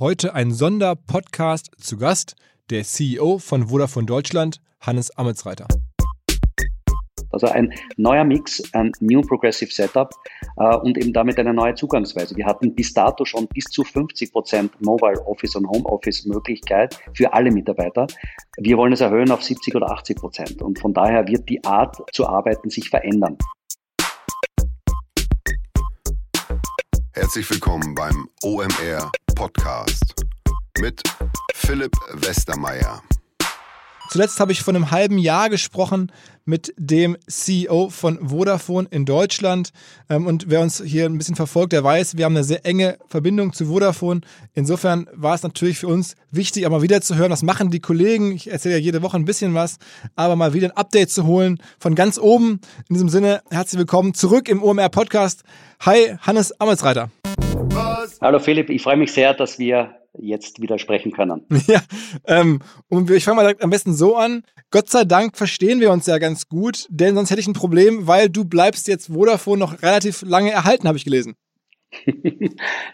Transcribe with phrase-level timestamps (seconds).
[0.00, 2.34] Heute ein Sonderpodcast zu Gast,
[2.68, 5.68] der CEO von Vodafone Deutschland, Hannes Ametsreiter.
[7.30, 10.10] Also ein neuer Mix, ein New Progressive Setup
[10.56, 12.34] äh, und eben damit eine neue Zugangsweise.
[12.34, 16.98] Wir hatten bis dato schon bis zu 50 Prozent Mobile Office und Home Office Möglichkeit
[17.12, 18.08] für alle Mitarbeiter.
[18.58, 21.98] Wir wollen es erhöhen auf 70 oder 80 Prozent und von daher wird die Art
[22.12, 23.38] zu arbeiten sich verändern.
[27.12, 30.14] Herzlich willkommen beim OMR Podcast
[30.78, 31.02] mit
[31.54, 33.02] Philipp Westermeier.
[34.10, 36.12] Zuletzt habe ich von einem halben Jahr gesprochen
[36.44, 39.70] mit dem CEO von Vodafone in Deutschland.
[40.08, 42.98] Ähm, und wer uns hier ein bisschen verfolgt, der weiß, wir haben eine sehr enge
[43.08, 44.20] Verbindung zu Vodafone.
[44.52, 48.30] Insofern war es natürlich für uns wichtig, aber wieder zu hören, was machen die Kollegen.
[48.32, 49.78] Ich erzähle ja jede Woche ein bisschen was,
[50.14, 52.60] aber mal wieder ein Update zu holen von ganz oben.
[52.88, 55.42] In diesem Sinne, herzlich willkommen zurück im OMR Podcast.
[55.80, 57.10] Hi, Hannes Amelsreiter.
[58.20, 61.42] Hallo Philipp, ich freue mich sehr, dass wir jetzt wieder sprechen können.
[61.66, 61.80] Ja,
[62.26, 64.42] ähm, und ich fange mal am besten so an.
[64.70, 68.06] Gott sei Dank verstehen wir uns ja ganz gut, denn sonst hätte ich ein Problem,
[68.06, 71.36] weil du bleibst jetzt Vodafone noch relativ lange erhalten, habe ich gelesen.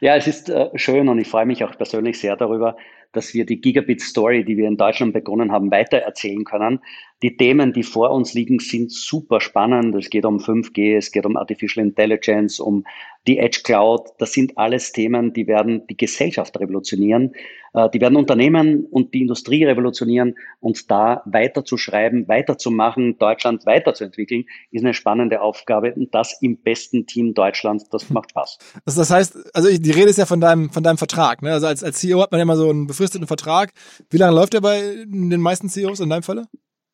[0.00, 2.77] ja, es ist äh, schön und ich freue mich auch persönlich sehr darüber,
[3.12, 6.80] dass wir die Gigabit Story, die wir in Deutschland begonnen haben, weitererzählen können.
[7.23, 9.95] Die Themen, die vor uns liegen, sind super spannend.
[9.95, 12.84] Es geht um 5G, es geht um Artificial Intelligence, um
[13.27, 14.09] die Edge Cloud.
[14.19, 17.35] Das sind alles Themen, die werden die Gesellschaft revolutionieren.
[17.75, 20.37] Äh, die werden Unternehmen und die Industrie revolutionieren.
[20.61, 25.95] Und da weiterzuschreiben, weiterzumachen, Deutschland weiterzuentwickeln, ist eine spannende Aufgabe.
[25.95, 28.59] Und das im besten Team Deutschlands, das macht Spaß.
[28.85, 31.43] Also das heißt, also die Rede ist ja von deinem, von deinem Vertrag.
[31.43, 31.53] Ne?
[31.53, 33.73] Also als, als CEO hat man ja immer so einen befristeten Vertrag.
[34.11, 36.47] Wie lange läuft der bei den meisten CEOs in deinem Falle?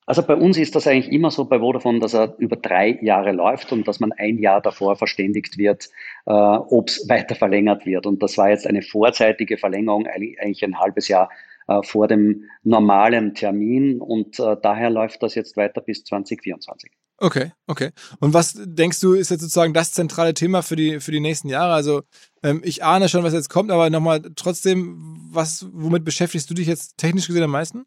[0.09, 3.33] Also bei uns ist das eigentlich immer so bei Vodafone, dass er über drei Jahre
[3.33, 5.89] läuft und dass man ein Jahr davor verständigt wird,
[6.27, 8.07] äh, ob es weiter verlängert wird.
[8.07, 11.31] Und das war jetzt eine vorzeitige Verlängerung, eigentlich ein halbes Jahr
[11.69, 16.93] äh, vor dem normalen Termin und äh, daher läuft das jetzt weiter bis 2024.
[17.19, 17.91] Okay, okay.
[18.21, 21.49] Und was denkst du, ist jetzt sozusagen das zentrale Thema für die, für die nächsten
[21.49, 21.73] Jahre?
[21.73, 22.03] Also
[22.43, 26.67] ähm, ich ahne schon, was jetzt kommt, aber nochmal trotzdem, was, womit beschäftigst du dich
[26.67, 27.87] jetzt technisch gesehen am meisten?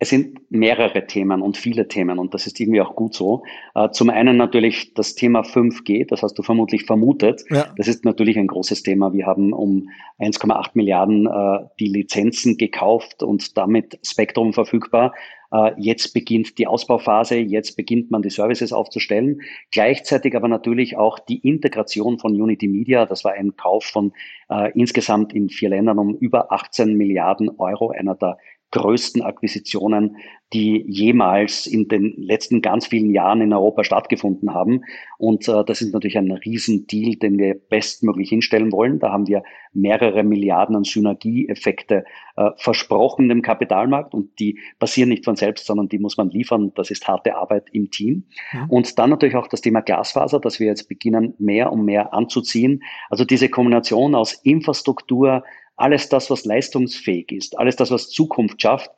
[0.00, 3.44] Es sind mehrere Themen und viele Themen und das ist irgendwie auch gut so.
[3.74, 7.44] Äh, zum einen natürlich das Thema 5G, das hast du vermutlich vermutet.
[7.48, 7.72] Ja.
[7.76, 9.12] Das ist natürlich ein großes Thema.
[9.12, 9.88] Wir haben um
[10.18, 15.12] 1,8 Milliarden äh, die Lizenzen gekauft und damit Spektrum verfügbar.
[15.54, 19.40] Äh, jetzt beginnt die Ausbauphase, jetzt beginnt man die Services aufzustellen.
[19.70, 23.06] Gleichzeitig aber natürlich auch die Integration von Unity Media.
[23.06, 24.12] Das war ein Kauf von
[24.50, 28.38] äh, insgesamt in vier Ländern um über 18 Milliarden Euro, einer der
[28.70, 30.16] größten Akquisitionen,
[30.52, 34.82] die jemals in den letzten ganz vielen Jahren in Europa stattgefunden haben.
[35.18, 39.00] Und äh, das ist natürlich ein Riesendeal, den wir bestmöglich hinstellen wollen.
[39.00, 39.42] Da haben wir
[39.72, 42.04] mehrere Milliarden an Synergieeffekte
[42.36, 46.72] äh, versprochen dem Kapitalmarkt und die passieren nicht von selbst, sondern die muss man liefern.
[46.76, 48.24] Das ist harte Arbeit im Team.
[48.52, 48.66] Ja.
[48.68, 52.82] Und dann natürlich auch das Thema Glasfaser, das wir jetzt beginnen mehr und mehr anzuziehen.
[53.10, 55.42] Also diese Kombination aus Infrastruktur,
[55.76, 58.90] alles das, was leistungsfähig ist, alles das, was Zukunft schafft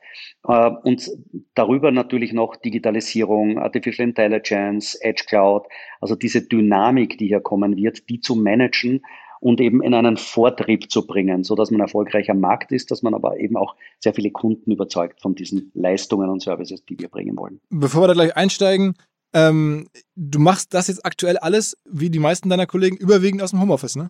[0.47, 1.09] äh, und
[1.55, 5.63] darüber natürlich noch Digitalisierung, Artificial Intelligence, Edge Cloud,
[6.01, 9.01] also diese Dynamik, die hier kommen wird, die zu managen
[9.39, 13.03] und eben in einen Vortrieb zu bringen, so dass man erfolgreich am Markt ist, dass
[13.03, 17.09] man aber eben auch sehr viele Kunden überzeugt von diesen Leistungen und Services, die wir
[17.09, 17.59] bringen wollen.
[17.69, 18.95] Bevor wir da gleich einsteigen,
[19.33, 23.61] ähm, du machst das jetzt aktuell alles, wie die meisten deiner Kollegen, überwiegend aus dem
[23.61, 24.09] Homeoffice, ne?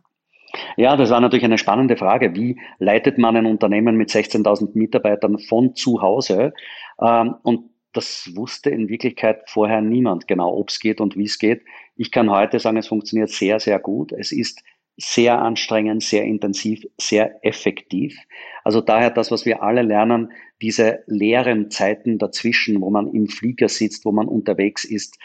[0.75, 2.35] Ja, das war natürlich eine spannende Frage.
[2.35, 6.53] Wie leitet man ein Unternehmen mit 16.000 Mitarbeitern von zu Hause?
[7.01, 11.39] Ähm, und das wusste in Wirklichkeit vorher niemand genau, ob es geht und wie es
[11.39, 11.63] geht.
[11.95, 14.11] Ich kann heute sagen, es funktioniert sehr, sehr gut.
[14.11, 14.61] Es ist
[14.97, 18.17] sehr anstrengend, sehr intensiv, sehr effektiv.
[18.63, 20.31] Also daher das, was wir alle lernen,
[20.61, 25.17] diese leeren Zeiten dazwischen, wo man im Flieger sitzt, wo man unterwegs ist,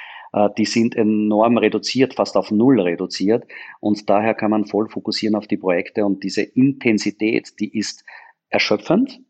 [0.57, 3.45] die sind enorm reduziert, fast auf Null reduziert.
[3.81, 8.05] Und daher kann man voll fokussieren auf die Projekte und diese Intensität, die ist
[8.49, 9.21] erschöpfend.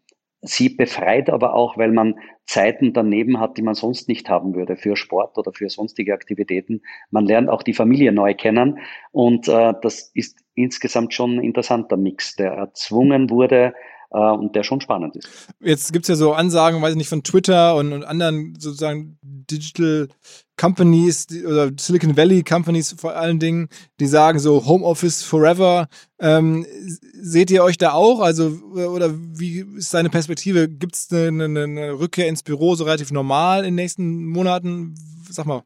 [0.44, 4.76] Sie befreit aber auch, weil man Zeiten daneben hat, die man sonst nicht haben würde
[4.76, 6.82] für Sport oder für sonstige Aktivitäten.
[7.10, 8.80] Man lernt auch die Familie neu kennen
[9.12, 13.74] und äh, das ist insgesamt schon ein interessanter Mix, der erzwungen wurde,
[14.12, 15.28] äh, und der schon spannend ist.
[15.60, 19.18] Jetzt gibt es ja so Ansagen, weiß ich nicht, von Twitter und, und anderen sozusagen
[19.22, 20.08] Digital
[20.56, 23.68] Companies oder Silicon Valley Companies vor allen Dingen,
[24.00, 25.88] die sagen so Homeoffice forever.
[26.20, 26.66] Ähm,
[27.20, 28.20] seht ihr euch da auch?
[28.20, 30.68] Also, oder wie ist deine Perspektive?
[30.68, 34.94] Gibt es eine, eine, eine Rückkehr ins Büro so relativ normal in den nächsten Monaten?
[35.28, 35.62] Sag mal.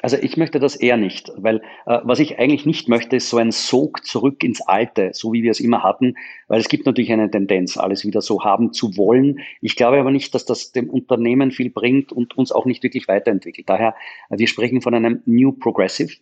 [0.00, 1.56] Also ich möchte das eher nicht, weil
[1.86, 5.42] äh, was ich eigentlich nicht möchte, ist so ein Sog zurück ins Alte, so wie
[5.42, 6.14] wir es immer hatten,
[6.46, 9.40] weil es gibt natürlich eine Tendenz, alles wieder so haben zu wollen.
[9.60, 13.08] Ich glaube aber nicht, dass das dem Unternehmen viel bringt und uns auch nicht wirklich
[13.08, 13.68] weiterentwickelt.
[13.68, 13.96] Daher,
[14.30, 16.14] äh, wir sprechen von einem New Progressive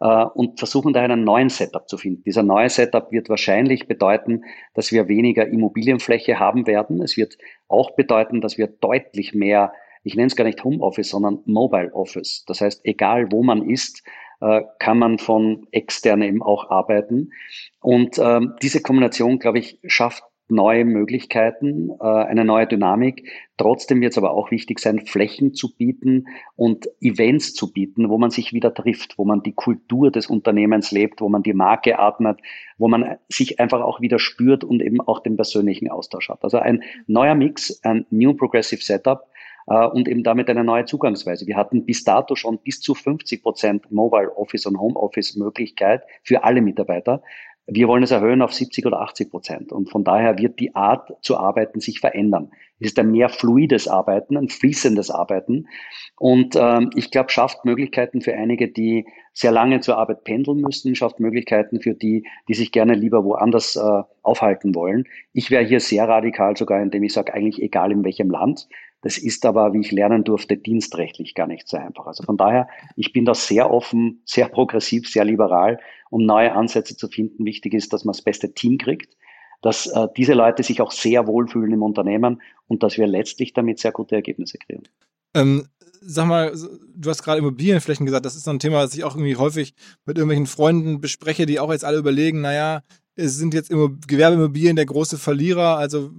[0.00, 2.22] äh, und versuchen daher einen neuen Setup zu finden.
[2.24, 7.02] Dieser neue Setup wird wahrscheinlich bedeuten, dass wir weniger Immobilienfläche haben werden.
[7.02, 7.36] Es wird
[7.68, 12.44] auch bedeuten, dass wir deutlich mehr ich nenne es gar nicht Homeoffice, sondern Mobile Office.
[12.46, 14.02] Das heißt, egal wo man ist,
[14.40, 17.32] äh, kann man von extern eben auch arbeiten.
[17.80, 23.30] Und ähm, diese Kombination, glaube ich, schafft neue Möglichkeiten, äh, eine neue Dynamik.
[23.56, 28.18] Trotzdem wird es aber auch wichtig sein, Flächen zu bieten und Events zu bieten, wo
[28.18, 31.98] man sich wieder trifft, wo man die Kultur des Unternehmens lebt, wo man die Marke
[31.98, 32.38] atmet,
[32.78, 36.42] wo man sich einfach auch wieder spürt und eben auch den persönlichen Austausch hat.
[36.42, 39.26] Also ein neuer Mix, ein New Progressive Setup,
[39.74, 41.46] und eben damit eine neue Zugangsweise.
[41.46, 46.02] Wir hatten bis dato schon bis zu 50 Prozent Mobile Office und Home Office Möglichkeit
[46.22, 47.22] für alle Mitarbeiter.
[47.70, 49.72] Wir wollen es erhöhen auf 70 oder 80 Prozent.
[49.72, 52.50] Und von daher wird die Art zu arbeiten sich verändern.
[52.80, 55.66] Es ist ein mehr fluides Arbeiten, ein fließendes Arbeiten.
[56.16, 60.94] Und ähm, ich glaube, schafft Möglichkeiten für einige, die sehr lange zur Arbeit pendeln müssen,
[60.94, 65.04] schafft Möglichkeiten für die, die sich gerne lieber woanders äh, aufhalten wollen.
[65.34, 68.66] Ich wäre hier sehr radikal sogar, indem ich sage, eigentlich egal in welchem Land.
[69.00, 72.06] Das ist aber, wie ich lernen durfte, dienstrechtlich gar nicht so einfach.
[72.06, 75.78] Also von daher, ich bin da sehr offen, sehr progressiv, sehr liberal,
[76.10, 77.44] um neue Ansätze zu finden.
[77.44, 79.16] Wichtig ist, dass man das beste Team kriegt,
[79.62, 83.78] dass äh, diese Leute sich auch sehr wohlfühlen im Unternehmen und dass wir letztlich damit
[83.78, 84.84] sehr gute Ergebnisse kriegen.
[85.34, 85.68] Ähm,
[86.00, 86.52] sag mal,
[86.94, 89.74] du hast gerade Immobilienflächen gesagt, das ist so ein Thema, das ich auch irgendwie häufig
[90.06, 92.82] mit irgendwelchen Freunden bespreche, die auch jetzt alle überlegen, naja,
[93.18, 96.10] es sind jetzt Gewerbeimmobilien der große Verlierer, also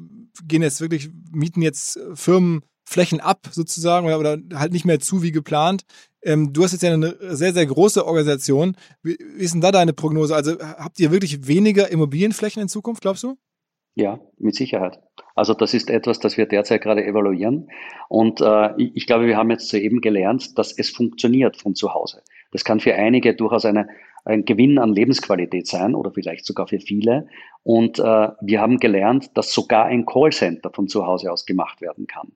[0.48, 5.22] gehen jetzt wirklich, mieten jetzt Firmen Flächen ab sozusagen oder, oder halt nicht mehr zu
[5.22, 5.84] wie geplant.
[6.24, 8.76] Ähm, du hast jetzt ja eine sehr, sehr große Organisation.
[9.04, 10.36] Wie, wie ist denn da deine Prognose?
[10.36, 13.38] Also habt ihr wirklich weniger Immobilienflächen in Zukunft, glaubst du?
[13.96, 15.00] Ja, mit Sicherheit.
[15.36, 17.70] Also das ist etwas, das wir derzeit gerade evaluieren.
[18.08, 22.24] Und äh, ich glaube, wir haben jetzt soeben gelernt, dass es funktioniert von zu Hause.
[22.52, 23.88] Das kann für einige durchaus eine,
[24.26, 27.28] ein Gewinn an Lebensqualität sein oder vielleicht sogar für viele.
[27.64, 32.08] Und äh, wir haben gelernt, dass sogar ein Callcenter von zu Hause aus gemacht werden
[32.08, 32.32] kann.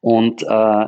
[0.00, 0.86] Und äh,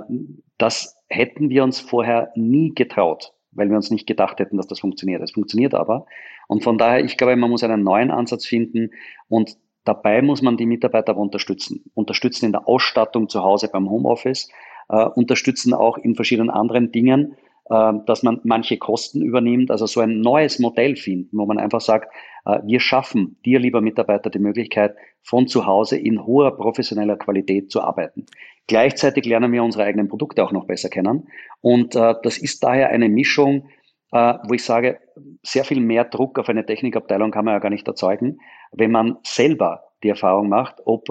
[0.58, 4.80] das hätten wir uns vorher nie getraut, weil wir uns nicht gedacht hätten, dass das
[4.80, 5.22] funktioniert.
[5.22, 6.06] Es funktioniert aber.
[6.48, 8.90] Und von daher, ich glaube, man muss einen neuen Ansatz finden
[9.28, 11.84] und dabei muss man die Mitarbeiter unterstützen.
[11.94, 14.50] Unterstützen in der Ausstattung zu Hause beim Homeoffice,
[14.88, 20.20] äh, unterstützen auch in verschiedenen anderen Dingen, dass man manche Kosten übernimmt, also so ein
[20.20, 22.12] neues Modell finden, wo man einfach sagt,
[22.44, 27.70] äh, wir schaffen dir, lieber Mitarbeiter, die Möglichkeit, von zu Hause in hoher professioneller Qualität
[27.70, 28.26] zu arbeiten.
[28.66, 31.28] Gleichzeitig lernen wir unsere eigenen Produkte auch noch besser kennen.
[31.60, 33.68] Und äh, das ist daher eine Mischung,
[34.12, 34.98] äh, wo ich sage,
[35.42, 38.40] sehr viel mehr Druck auf eine Technikabteilung kann man ja gar nicht erzeugen,
[38.72, 41.08] wenn man selber die Erfahrung macht, ob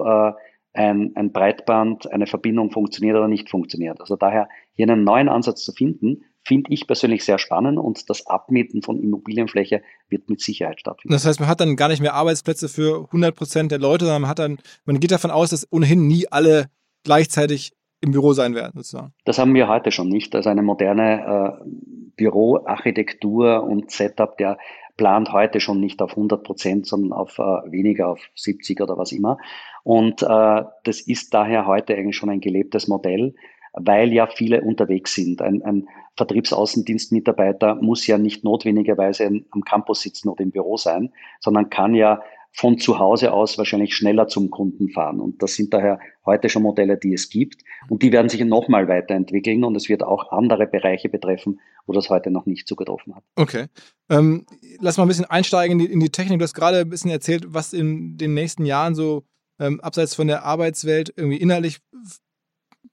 [0.74, 4.00] ein, ein Breitband, eine Verbindung funktioniert oder nicht funktioniert.
[4.02, 8.28] Also daher hier einen neuen Ansatz zu finden, finde ich persönlich sehr spannend und das
[8.28, 11.13] Abmieten von Immobilienfläche wird mit Sicherheit stattfinden.
[11.13, 14.24] Das heißt, man hat dann gar nicht mehr Arbeitsplätze für 100 Prozent der Leute, sondern
[14.24, 16.68] man hat dann, man geht davon aus, dass ohnehin nie alle
[17.04, 19.13] gleichzeitig im Büro sein werden, sozusagen.
[19.24, 20.36] Das haben wir heute schon nicht.
[20.36, 21.69] Also eine moderne äh,
[22.18, 24.57] Büroarchitektur und Setup, der
[24.98, 29.13] plant heute schon nicht auf 100 Prozent, sondern auf äh, weniger, auf 70 oder was
[29.13, 29.38] immer.
[29.84, 33.34] Und äh, das ist daher heute eigentlich schon ein gelebtes Modell,
[33.74, 35.42] weil ja viele unterwegs sind.
[35.42, 41.70] Ein, ein Vertriebsaußendienstmitarbeiter muss ja nicht notwendigerweise am Campus sitzen oder im Büro sein, sondern
[41.70, 42.22] kann ja
[42.56, 45.20] von zu Hause aus wahrscheinlich schneller zum Kunden fahren.
[45.20, 47.63] Und das sind daher heute schon Modelle, die es gibt.
[47.89, 52.12] Und die werden sich nochmal weiterentwickeln und es wird auch andere Bereiche betreffen, wo das
[52.12, 53.24] heute noch nicht zugetroffen hat.
[53.36, 53.65] Okay.
[54.10, 54.46] Ähm,
[54.80, 56.38] lass mal ein bisschen einsteigen in die, in die, Technik.
[56.38, 59.24] Du hast gerade ein bisschen erzählt, was in den nächsten Jahren so
[59.60, 61.80] ähm, abseits von der Arbeitswelt irgendwie innerlich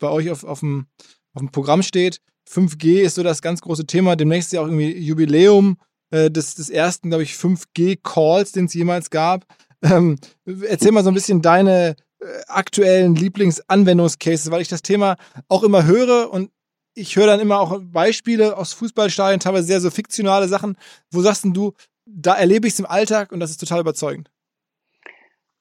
[0.01, 0.87] bei euch auf, auf, dem,
[1.35, 2.21] auf dem Programm steht.
[2.51, 4.17] 5G ist so das ganz große Thema.
[4.17, 5.79] Demnächst ist ja auch irgendwie Jubiläum
[6.11, 9.47] äh, des, des ersten, glaube ich, 5G-Calls, den es jemals gab.
[9.83, 10.19] Ähm,
[10.69, 15.17] erzähl mal so ein bisschen deine äh, aktuellen Lieblingsanwendungscases, weil ich das Thema
[15.49, 16.51] auch immer höre und
[16.95, 20.77] ich höre dann immer auch Beispiele aus Fußballstadien, teilweise sehr so fiktionale Sachen.
[21.11, 21.73] Wo sagst du,
[22.05, 24.31] da erlebe ich es im Alltag und das ist total überzeugend?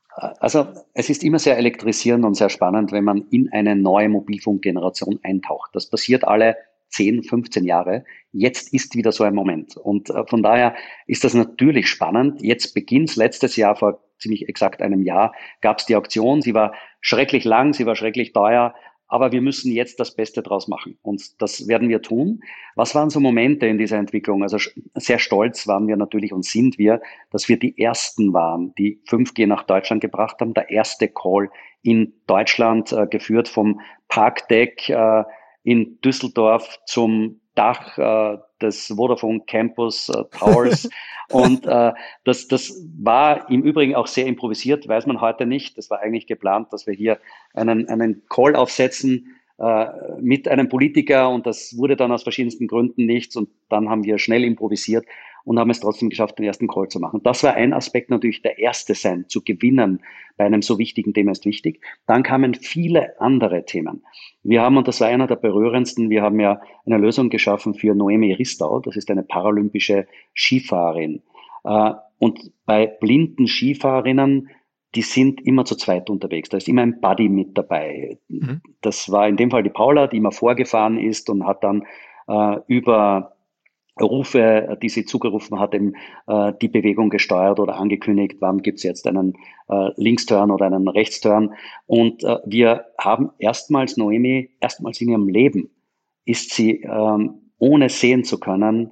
[0.10, 5.20] Also es ist immer sehr elektrisierend und sehr spannend, wenn man in eine neue Mobilfunkgeneration
[5.24, 5.72] eintaucht.
[5.74, 6.58] Das passiert alle
[6.90, 8.04] 10, 15 Jahre.
[8.32, 9.78] Jetzt ist wieder so ein Moment.
[9.78, 10.76] Und äh, von daher
[11.08, 12.42] ist das natürlich spannend.
[12.42, 16.42] Jetzt beginnt letztes Jahr vor ziemlich exakt einem Jahr gab es die Auktion.
[16.42, 18.74] Sie war schrecklich lang, sie war schrecklich teuer,
[19.10, 20.98] aber wir müssen jetzt das Beste draus machen.
[21.02, 22.42] Und das werden wir tun.
[22.76, 24.44] Was waren so Momente in dieser Entwicklung?
[24.44, 24.58] Also
[24.94, 27.02] sehr stolz waren wir natürlich und sind wir,
[27.32, 30.54] dass wir die Ersten waren, die 5G nach Deutschland gebracht haben.
[30.54, 31.50] Der erste Call
[31.82, 35.24] in Deutschland, äh, geführt vom Parkdeck äh,
[35.64, 40.90] in Düsseldorf zum Dach äh, des Vodafone Campus äh, Towers.
[41.32, 45.78] und äh, das, das war im Übrigen auch sehr improvisiert, weiß man heute nicht.
[45.78, 47.20] Das war eigentlich geplant, dass wir hier
[47.54, 49.88] einen, einen Call aufsetzen äh,
[50.22, 54.18] mit einem Politiker und das wurde dann aus verschiedensten Gründen nichts und dann haben wir
[54.18, 55.06] schnell improvisiert
[55.44, 57.22] und haben es trotzdem geschafft, den ersten Call zu machen.
[57.24, 60.02] Das war ein Aspekt natürlich, der erste sein, zu gewinnen
[60.38, 61.82] bei einem so wichtigen Thema ist wichtig.
[62.08, 64.04] Dann kamen viele andere Themen.
[64.44, 67.94] Wir haben, und das war einer der berührendsten, wir haben ja eine Lösung geschaffen für
[67.94, 71.22] Noemi Ristau, das ist eine paralympische Skifahrerin.
[71.64, 74.50] Äh, und bei blinden Skifahrerinnen,
[74.96, 76.50] die sind immer zu zweit unterwegs.
[76.50, 78.18] Da ist immer ein Buddy mit dabei.
[78.28, 78.62] Mhm.
[78.82, 81.84] Das war in dem Fall die Paula, die immer vorgefahren ist und hat dann
[82.28, 83.36] äh, über
[84.00, 85.94] Rufe, die sie zugerufen hat, eben,
[86.28, 89.34] äh, die Bewegung gesteuert oder angekündigt, wann gibt es jetzt einen
[89.68, 91.54] äh, Linksturn oder einen Rechtsturn.
[91.86, 95.70] Und äh, wir haben erstmals Noemi, erstmals in ihrem Leben
[96.26, 98.92] ist sie, ähm, ohne sehen zu können,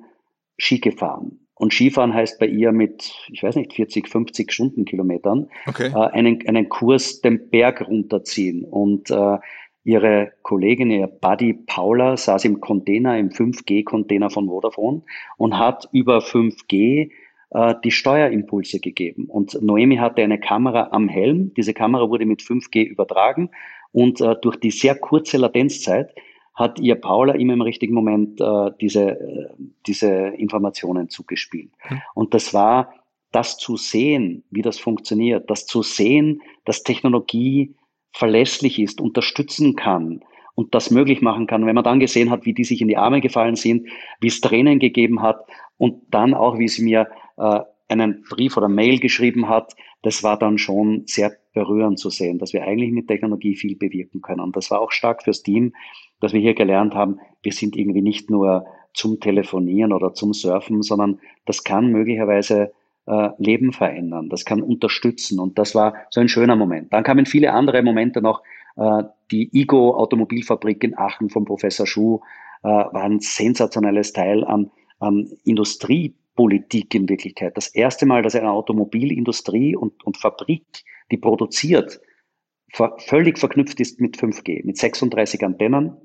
[0.58, 1.40] Ski gefahren.
[1.60, 5.88] Und Skifahren heißt bei ihr mit, ich weiß nicht, 40, 50 Stundenkilometern okay.
[5.88, 8.64] äh, einen, einen Kurs den Berg runterziehen.
[8.64, 9.38] Und äh,
[9.88, 15.02] ihre Kollegin, ihr Buddy Paula, saß im Container, im 5G-Container von Vodafone
[15.38, 17.10] und hat über 5G
[17.52, 19.28] äh, die Steuerimpulse gegeben.
[19.30, 21.54] Und Noemi hatte eine Kamera am Helm.
[21.56, 23.50] Diese Kamera wurde mit 5G übertragen
[23.94, 26.14] und äh, durch die sehr kurze Latenzzeit
[26.54, 29.48] hat ihr Paula immer im richtigen Moment äh, diese, äh,
[29.86, 31.72] diese Informationen zugespielt.
[31.90, 32.02] Mhm.
[32.14, 32.94] Und das war
[33.32, 37.74] das zu sehen, wie das funktioniert, das zu sehen, dass Technologie
[38.12, 40.22] verlässlich ist, unterstützen kann
[40.56, 42.98] und das möglich machen kann, wenn man dann gesehen hat, wie die sich in die
[42.98, 43.88] Arme gefallen sind,
[44.20, 45.46] wie es Tränen gegeben hat
[45.78, 47.60] und dann auch, wie sie mir äh,
[47.90, 52.54] einen Brief oder Mail geschrieben hat, das war dann schon sehr berührend zu sehen, dass
[52.54, 54.42] wir eigentlich mit Technologie viel bewirken können.
[54.42, 55.74] Und das war auch stark fürs Team,
[56.20, 60.82] dass wir hier gelernt haben, wir sind irgendwie nicht nur zum Telefonieren oder zum Surfen,
[60.82, 62.74] sondern das kann möglicherweise
[63.08, 66.92] äh, Leben verändern, das kann unterstützen und das war so ein schöner Moment.
[66.94, 68.44] Dann kamen viele andere Momente noch.
[68.76, 72.20] Äh, die IGO Automobilfabrik in Aachen von Professor Schuh
[72.64, 77.56] äh, war ein sensationelles Teil an, an Industriepolitik in Wirklichkeit.
[77.56, 80.66] Das erste Mal, dass eine Automobilindustrie und, und Fabrik,
[81.12, 82.02] die produziert,
[83.08, 84.66] völlig verknüpft ist mit 5G.
[84.66, 85.96] Mit 36 Antennen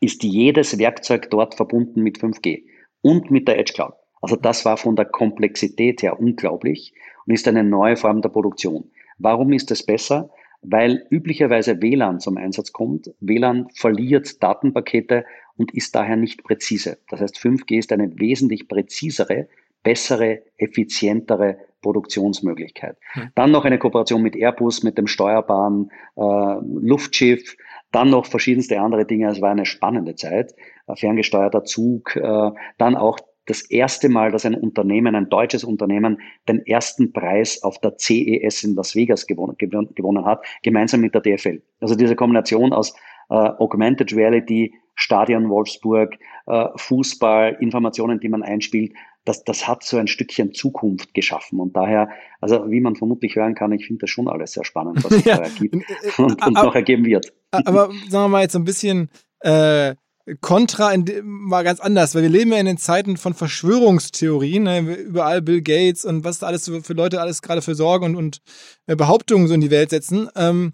[0.00, 2.64] ist jedes Werkzeug dort verbunden mit 5G
[3.00, 3.94] und mit der Edge Cloud.
[4.20, 6.94] Also das war von der Komplexität her unglaublich
[7.26, 8.90] und ist eine neue Form der Produktion.
[9.18, 10.30] Warum ist es besser?
[10.62, 13.10] Weil üblicherweise WLAN zum Einsatz kommt.
[13.20, 15.24] WLAN verliert Datenpakete
[15.56, 16.98] und ist daher nicht präzise.
[17.08, 19.48] Das heißt, 5G ist eine wesentlich präzisere,
[19.82, 22.96] bessere, effizientere Produktionsmöglichkeit.
[23.12, 23.30] Hm.
[23.34, 27.56] Dann noch eine Kooperation mit Airbus, mit dem steuerbaren äh, Luftschiff,
[27.92, 29.30] dann noch verschiedenste andere Dinge.
[29.30, 30.54] Es war eine spannende Zeit.
[30.92, 36.64] Ferngesteuerter Zug, äh, dann auch das erste Mal, dass ein Unternehmen, ein deutsches Unternehmen, den
[36.66, 41.62] ersten Preis auf der CES in Las Vegas gewonnen, gewonnen hat, gemeinsam mit der DFL.
[41.80, 42.94] Also diese Kombination aus
[43.30, 48.92] äh, Augmented Reality, Stadion Wolfsburg, äh, Fußball, Informationen, die man einspielt,
[49.24, 51.60] das, das hat so ein Stückchen Zukunft geschaffen.
[51.60, 52.08] Und daher,
[52.40, 55.24] also wie man vermutlich hören kann, ich finde das schon alles sehr spannend, was sich
[55.24, 55.36] ja.
[55.36, 55.74] da ergibt
[56.18, 57.32] und, und aber, noch ergeben wird.
[57.50, 59.10] Aber sagen wir mal jetzt ein bisschen
[59.40, 59.94] äh,
[60.40, 64.80] Contra war ganz anders, weil wir leben ja in den Zeiten von Verschwörungstheorien, ne?
[64.96, 68.38] überall Bill Gates und was da alles für Leute alles gerade für Sorgen und, und
[68.86, 70.28] äh, Behauptungen so in die Welt setzen.
[70.34, 70.72] Ähm,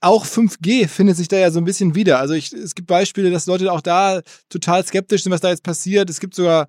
[0.00, 2.18] auch 5G findet sich da ja so ein bisschen wieder.
[2.18, 5.62] Also ich, es gibt Beispiele, dass Leute auch da total skeptisch sind, was da jetzt
[5.62, 6.08] passiert.
[6.08, 6.68] Es gibt sogar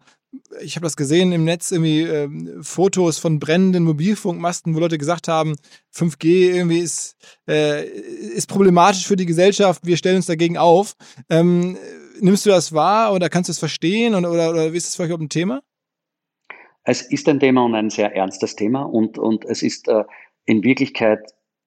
[0.62, 2.30] ich habe das gesehen im Netz, irgendwie äh,
[2.62, 5.56] Fotos von brennenden Mobilfunkmasten, wo Leute gesagt haben,
[5.96, 7.16] 5G irgendwie ist,
[7.48, 10.94] äh, ist problematisch für die Gesellschaft, wir stellen uns dagegen auf.
[11.30, 11.78] Ähm,
[12.20, 15.14] nimmst du das wahr oder kannst du es verstehen oder, oder, oder ist es vielleicht
[15.14, 15.62] auch ein Thema?
[16.84, 20.04] Es ist ein Thema und ein sehr ernstes Thema und, und es ist äh,
[20.46, 21.20] in Wirklichkeit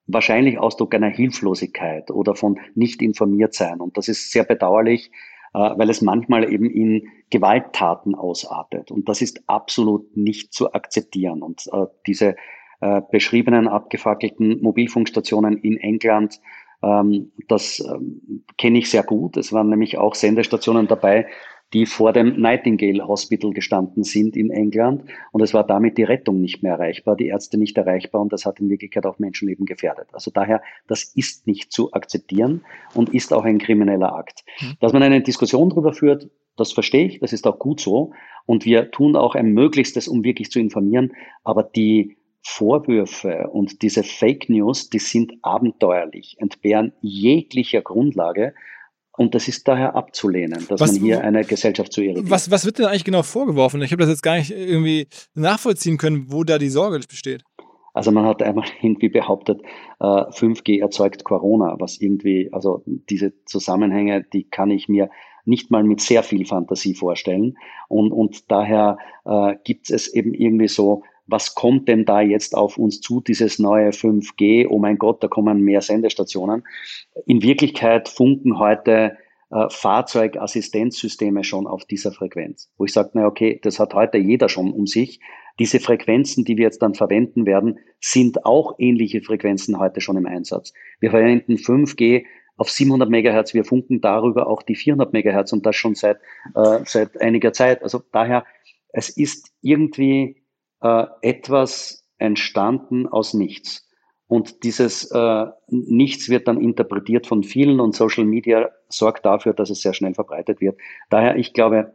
[0.06, 3.80] wahrscheinlich Ausdruck einer Hilflosigkeit oder von nicht informiert sein.
[3.80, 5.10] Und das ist sehr bedauerlich,
[5.58, 8.90] weil es manchmal eben in Gewalttaten ausartet.
[8.90, 11.42] Und das ist absolut nicht zu akzeptieren.
[11.42, 12.36] Und äh, diese
[12.80, 16.40] äh, beschriebenen abgefackelten Mobilfunkstationen in England,
[16.82, 19.36] ähm, das ähm, kenne ich sehr gut.
[19.36, 21.26] Es waren nämlich auch Sendestationen dabei,
[21.72, 26.40] die vor dem Nightingale Hospital gestanden sind in England und es war damit die Rettung
[26.40, 30.08] nicht mehr erreichbar, die Ärzte nicht erreichbar und das hat in Wirklichkeit auch Menschenleben gefährdet.
[30.12, 34.44] Also daher, das ist nicht zu akzeptieren und ist auch ein krimineller Akt.
[34.60, 34.74] Mhm.
[34.80, 38.12] Dass man eine Diskussion darüber führt, das verstehe ich, das ist auch gut so
[38.46, 41.12] und wir tun auch ein Möglichstes, um wirklich zu informieren,
[41.44, 48.54] aber die Vorwürfe und diese Fake News, die sind abenteuerlich, entbehren jeglicher Grundlage
[49.20, 52.30] und das ist daher abzulehnen, dass was, man hier eine Gesellschaft zu irritiert.
[52.30, 53.82] Was, was wird denn eigentlich genau vorgeworfen?
[53.82, 57.42] Ich habe das jetzt gar nicht irgendwie nachvollziehen können, wo da die Sorge besteht.
[57.92, 59.60] Also man hat einmal irgendwie behauptet,
[60.00, 65.10] 5G äh, erzeugt Corona, was irgendwie, also diese Zusammenhänge, die kann ich mir
[65.50, 67.58] nicht mal mit sehr viel Fantasie vorstellen.
[67.88, 72.76] Und, und daher äh, gibt es eben irgendwie so was kommt denn da jetzt auf
[72.76, 76.64] uns zu, dieses neue 5G, oh mein Gott, da kommen mehr Sendestationen.
[77.24, 79.16] In Wirklichkeit funken heute
[79.50, 84.48] äh, Fahrzeugassistenzsysteme schon auf dieser Frequenz, wo ich sage, na okay, das hat heute jeder
[84.48, 85.20] schon um sich.
[85.58, 90.26] Diese Frequenzen, die wir jetzt dann verwenden werden, sind auch ähnliche Frequenzen heute schon im
[90.26, 90.72] Einsatz.
[91.00, 92.24] Wir verwenden 5G
[92.60, 96.18] auf 700 Megahertz, wir funken darüber auch die 400 Megahertz und das schon seit,
[96.54, 97.82] äh, seit einiger Zeit.
[97.82, 98.44] Also daher,
[98.90, 100.42] es ist irgendwie
[100.82, 103.88] äh, etwas entstanden aus nichts.
[104.26, 109.70] Und dieses äh, Nichts wird dann interpretiert von vielen und Social Media sorgt dafür, dass
[109.70, 110.78] es sehr schnell verbreitet wird.
[111.08, 111.94] Daher, ich glaube,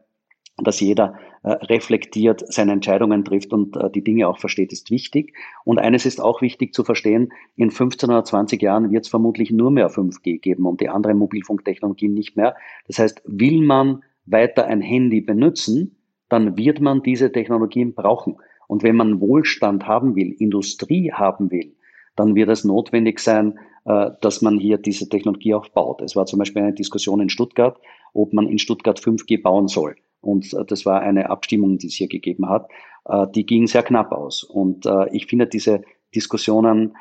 [0.57, 5.33] dass jeder äh, reflektiert seine Entscheidungen trifft und äh, die Dinge auch versteht, ist wichtig.
[5.65, 9.51] Und eines ist auch wichtig zu verstehen, in 15 oder 20 Jahren wird es vermutlich
[9.51, 12.55] nur mehr 5G geben und die anderen Mobilfunktechnologien nicht mehr.
[12.87, 15.97] Das heißt, will man weiter ein Handy benutzen,
[16.29, 18.37] dann wird man diese Technologien brauchen.
[18.67, 21.75] Und wenn man Wohlstand haben will, Industrie haben will,
[22.15, 26.01] dann wird es notwendig sein, äh, dass man hier diese Technologie auch baut.
[26.01, 27.77] Es war zum Beispiel eine Diskussion in Stuttgart,
[28.13, 29.95] ob man in Stuttgart 5G bauen soll.
[30.25, 32.67] Und äh, das war eine Abstimmung, die es hier gegeben hat.
[33.05, 34.43] Äh, die ging sehr knapp aus.
[34.43, 35.81] Und ich finde diese
[36.13, 36.95] Diskussionen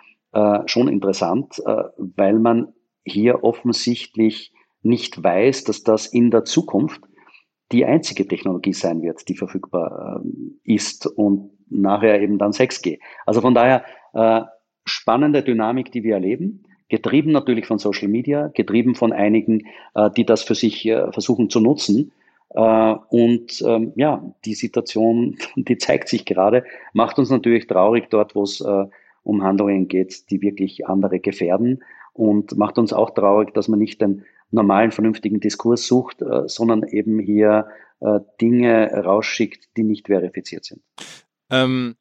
[0.66, 2.72] schon interessant, weil man
[3.04, 4.52] hier offensichtlich
[4.82, 7.00] nicht weiß, dass das in der Zukunft
[7.70, 10.22] die einzige Technologie sein wird, die verfügbar
[10.64, 12.98] ist und nachher eben dann 6G.
[13.26, 14.42] Also von daher äh,
[14.84, 19.62] spannende Dynamik, die wir erleben, getrieben natürlich von Social Media, getrieben von einigen,
[19.94, 22.12] äh, die das für sich äh, versuchen zu nutzen.
[22.54, 28.34] Äh, und ähm, ja, die Situation, die zeigt sich gerade, macht uns natürlich traurig dort,
[28.34, 28.86] wo es äh,
[29.22, 34.00] um Handlungen geht, die wirklich andere gefährden und macht uns auch traurig, dass man nicht
[34.00, 37.66] den normalen, vernünftigen Diskurs sucht, äh, sondern eben hier
[38.00, 40.82] äh, Dinge rausschickt, die nicht verifiziert sind.
[41.50, 41.96] Ähm,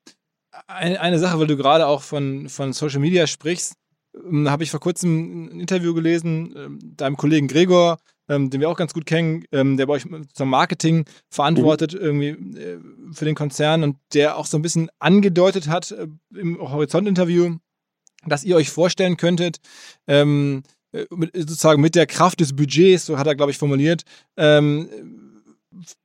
[0.68, 3.76] eine, eine Sache, weil du gerade auch von, von Social Media sprichst,
[4.16, 7.98] ähm, habe ich vor kurzem ein Interview gelesen, ähm, deinem Kollegen Gregor,
[8.30, 12.00] ähm, den wir auch ganz gut kennen, ähm, der bei euch zum Marketing verantwortet, mhm.
[12.00, 12.80] irgendwie äh,
[13.12, 17.58] für den Konzern und der auch so ein bisschen angedeutet hat äh, im Horizont-Interview,
[18.26, 19.58] dass ihr euch vorstellen könntet,
[20.08, 24.04] ähm, äh, mit, sozusagen mit der Kraft des Budgets, so hat er, glaube ich, formuliert,
[24.38, 24.90] ähm,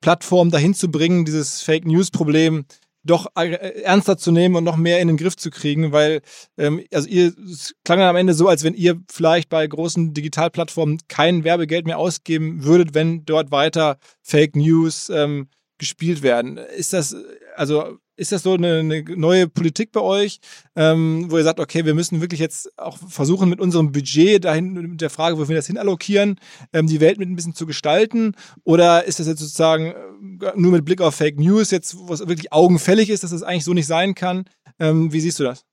[0.01, 2.65] Plattformen dahin zu bringen, dieses Fake News-Problem
[3.05, 6.21] doch äh, ernster zu nehmen und noch mehr in den Griff zu kriegen, weil
[6.57, 10.99] ähm, also ihr es klang am Ende so, als wenn ihr vielleicht bei großen Digitalplattformen
[11.09, 16.57] kein Werbegeld mehr ausgeben würdet, wenn dort weiter Fake News ähm, gespielt werden.
[16.59, 17.17] Ist das
[17.57, 20.41] also ist das so eine, eine neue Politik bei euch,
[20.77, 24.73] ähm, wo ihr sagt, okay, wir müssen wirklich jetzt auch versuchen, mit unserem Budget dahin,
[24.73, 26.39] mit der Frage, wo wir das hinallokieren,
[26.73, 28.35] ähm, die Welt mit ein bisschen zu gestalten?
[28.65, 29.95] Oder ist das jetzt sozusagen
[30.43, 33.43] äh, nur mit Blick auf Fake News jetzt, wo es wirklich augenfällig ist, dass das
[33.43, 34.45] eigentlich so nicht sein kann?
[34.81, 35.65] Ähm, wie siehst du das?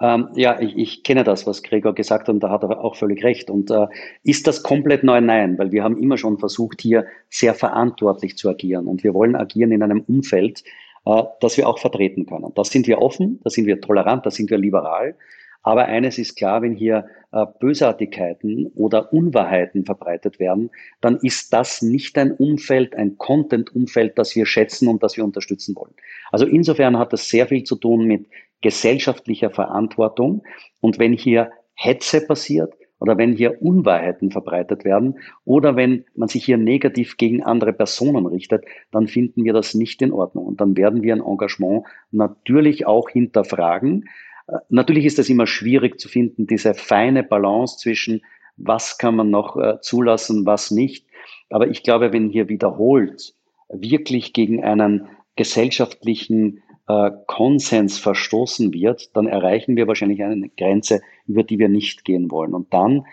[0.00, 2.94] Ähm, ja, ich, ich kenne das, was Gregor gesagt hat, und da hat er auch
[2.94, 3.50] völlig recht.
[3.50, 3.86] Und äh,
[4.22, 5.20] ist das komplett neu?
[5.20, 8.86] Nein, weil wir haben immer schon versucht, hier sehr verantwortlich zu agieren.
[8.86, 10.62] Und wir wollen agieren in einem Umfeld,
[11.06, 12.52] äh, das wir auch vertreten können.
[12.54, 15.16] Da sind wir offen, da sind wir tolerant, da sind wir liberal.
[15.62, 21.82] Aber eines ist klar, wenn hier äh, Bösartigkeiten oder Unwahrheiten verbreitet werden, dann ist das
[21.82, 25.94] nicht ein Umfeld, ein Content-Umfeld, das wir schätzen und das wir unterstützen wollen.
[26.30, 28.26] Also insofern hat das sehr viel zu tun mit
[28.62, 30.42] gesellschaftlicher Verantwortung.
[30.80, 36.44] Und wenn hier Hetze passiert, oder wenn hier Unwahrheiten verbreitet werden oder wenn man sich
[36.44, 40.46] hier negativ gegen andere Personen richtet, dann finden wir das nicht in Ordnung.
[40.46, 44.08] Und dann werden wir ein Engagement natürlich auch hinterfragen.
[44.48, 48.22] Äh, natürlich ist es immer schwierig zu finden, diese feine Balance zwischen,
[48.56, 51.06] was kann man noch äh, zulassen, was nicht.
[51.50, 53.34] Aber ich glaube, wenn hier wiederholt
[53.68, 61.44] wirklich gegen einen gesellschaftlichen äh, Konsens verstoßen wird, dann erreichen wir wahrscheinlich eine Grenze, über
[61.44, 62.54] die wir nicht gehen wollen.
[62.54, 63.06] Und dann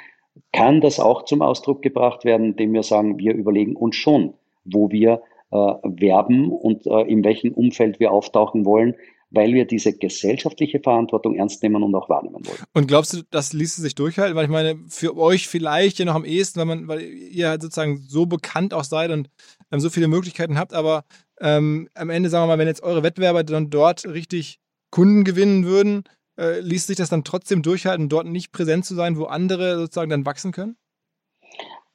[0.51, 4.89] kann das auch zum Ausdruck gebracht werden, indem wir sagen, wir überlegen uns schon, wo
[4.89, 8.95] wir äh, werben und äh, in welchem Umfeld wir auftauchen wollen,
[9.32, 12.60] weil wir diese gesellschaftliche Verantwortung ernst nehmen und auch wahrnehmen wollen.
[12.73, 14.36] Und glaubst du, das ließe sich durchhalten?
[14.36, 17.62] Weil ich meine, für euch vielleicht ja noch am ehesten, weil man, weil ihr halt
[17.62, 19.30] sozusagen so bekannt auch seid und
[19.71, 21.04] ähm, so viele Möglichkeiten habt, aber
[21.41, 25.65] ähm, am Ende, sagen wir mal, wenn jetzt eure Wettbewerber dann dort richtig Kunden gewinnen
[25.65, 26.04] würden,
[26.38, 30.10] äh, ließ sich das dann trotzdem durchhalten, dort nicht präsent zu sein, wo andere sozusagen
[30.10, 30.78] dann wachsen können?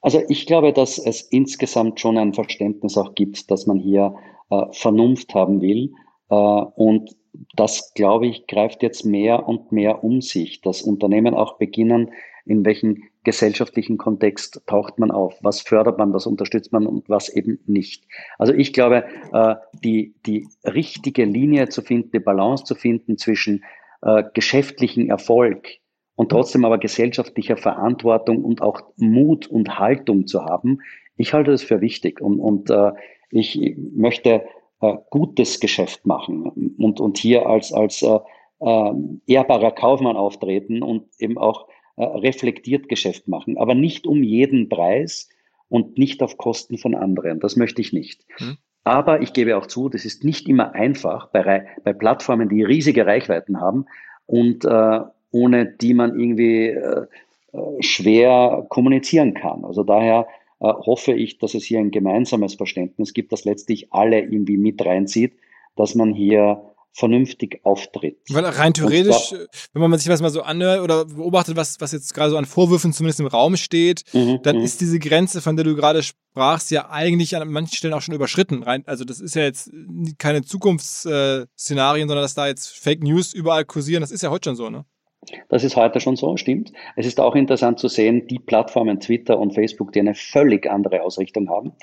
[0.01, 4.15] Also ich glaube, dass es insgesamt schon ein Verständnis auch gibt, dass man hier
[4.49, 5.91] äh, Vernunft haben will.
[6.29, 7.15] Äh, und
[7.55, 12.11] das, glaube ich, greift jetzt mehr und mehr um sich, dass Unternehmen auch beginnen,
[12.45, 17.29] in welchen gesellschaftlichen Kontext taucht man auf, was fördert man, was unterstützt man und was
[17.29, 18.03] eben nicht.
[18.39, 23.63] Also ich glaube, äh, die, die richtige Linie zu finden, die Balance zu finden zwischen
[24.01, 25.67] äh, geschäftlichen Erfolg
[26.15, 30.79] und trotzdem aber gesellschaftlicher Verantwortung und auch Mut und Haltung zu haben,
[31.17, 32.91] ich halte das für wichtig und, und äh,
[33.29, 34.43] ich möchte
[34.81, 38.19] äh, gutes Geschäft machen und, und hier als, als äh,
[38.59, 38.93] äh,
[39.27, 45.29] ehrbarer Kaufmann auftreten und eben auch äh, reflektiert Geschäft machen, aber nicht um jeden Preis
[45.69, 47.39] und nicht auf Kosten von anderen.
[47.39, 48.25] Das möchte ich nicht.
[48.39, 48.57] Mhm.
[48.83, 53.05] Aber ich gebe auch zu, das ist nicht immer einfach bei, bei Plattformen, die riesige
[53.05, 53.85] Reichweiten haben
[54.25, 57.05] und äh, ohne die man irgendwie äh,
[57.53, 59.65] äh schwer kommunizieren kann.
[59.65, 60.27] Also daher
[60.59, 64.83] äh, hoffe ich, dass es hier ein gemeinsames Verständnis gibt, das letztlich alle irgendwie mit
[64.83, 65.33] reinzieht,
[65.75, 68.17] dass man hier vernünftig auftritt.
[68.29, 69.39] Weil rein theoretisch, zwar,
[69.73, 72.45] wenn man sich was mal so anhört oder beobachtet, was, was jetzt gerade so an
[72.45, 74.63] Vorwürfen zumindest im Raum steht, mhm, dann mhm.
[74.63, 78.15] ist diese Grenze, von der du gerade sprachst, ja eigentlich an manchen Stellen auch schon
[78.15, 78.63] überschritten.
[78.63, 79.71] Rein, also das ist ja jetzt
[80.17, 84.01] keine Zukunftsszenarien, sondern dass da jetzt Fake News überall kursieren.
[84.01, 84.85] Das ist ja heute schon so, ne?
[85.49, 86.73] Das ist heute schon so, stimmt.
[86.95, 91.03] Es ist auch interessant zu sehen, die Plattformen Twitter und Facebook, die eine völlig andere
[91.03, 91.73] Ausrichtung haben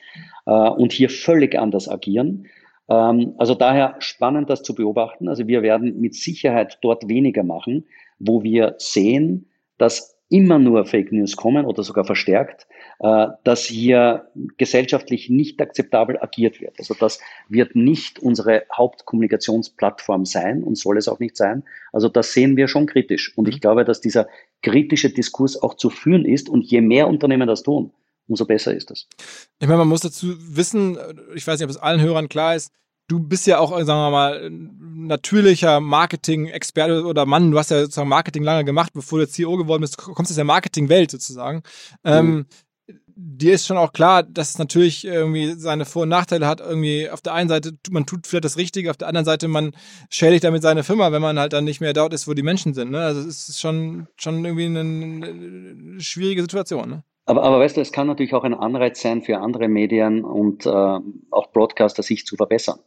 [0.46, 2.48] äh, und hier völlig anders agieren.
[2.88, 5.28] Ähm, also daher spannend, das zu beobachten.
[5.28, 7.86] Also wir werden mit Sicherheit dort weniger machen,
[8.18, 12.66] wo wir sehen, dass immer nur Fake News kommen oder sogar verstärkt,
[13.00, 16.74] äh, dass hier gesellschaftlich nicht akzeptabel agiert wird.
[16.78, 21.64] Also das wird nicht unsere Hauptkommunikationsplattform sein und soll es auch nicht sein.
[21.92, 23.32] Also das sehen wir schon kritisch.
[23.36, 23.60] Und ich mhm.
[23.60, 24.28] glaube, dass dieser
[24.62, 26.48] kritische Diskurs auch zu führen ist.
[26.48, 27.92] Und je mehr Unternehmen das tun,
[28.28, 29.08] umso besser ist es.
[29.58, 30.98] Ich meine, man muss dazu wissen,
[31.34, 32.70] ich weiß nicht, ob es allen Hörern klar ist,
[33.08, 37.50] du bist ja auch, sagen wir mal, natürlicher Marketing-Experte oder Mann.
[37.50, 39.98] Du hast ja sozusagen Marketing lange gemacht, bevor du CEO geworden bist.
[39.98, 41.62] Du kommst aus der Marketing-Welt sozusagen.
[42.04, 42.32] Ähm, mhm.
[42.32, 42.46] Ähm,
[43.20, 46.60] dir ist schon auch klar, dass es natürlich irgendwie seine Vor- und Nachteile hat.
[46.60, 49.72] Irgendwie auf der einen Seite, man tut vielleicht das Richtige, auf der anderen Seite, man
[50.10, 52.74] schädigt damit seine Firma, wenn man halt dann nicht mehr dort ist, wo die Menschen
[52.74, 52.90] sind.
[52.90, 53.00] Ne?
[53.00, 56.90] Also es ist schon, schon irgendwie eine, eine schwierige Situation.
[56.90, 57.04] Ne?
[57.28, 60.64] Aber, aber weißt du, es kann natürlich auch ein Anreiz sein für andere Medien und
[60.64, 62.78] äh, auch Broadcaster, sich zu verbessern.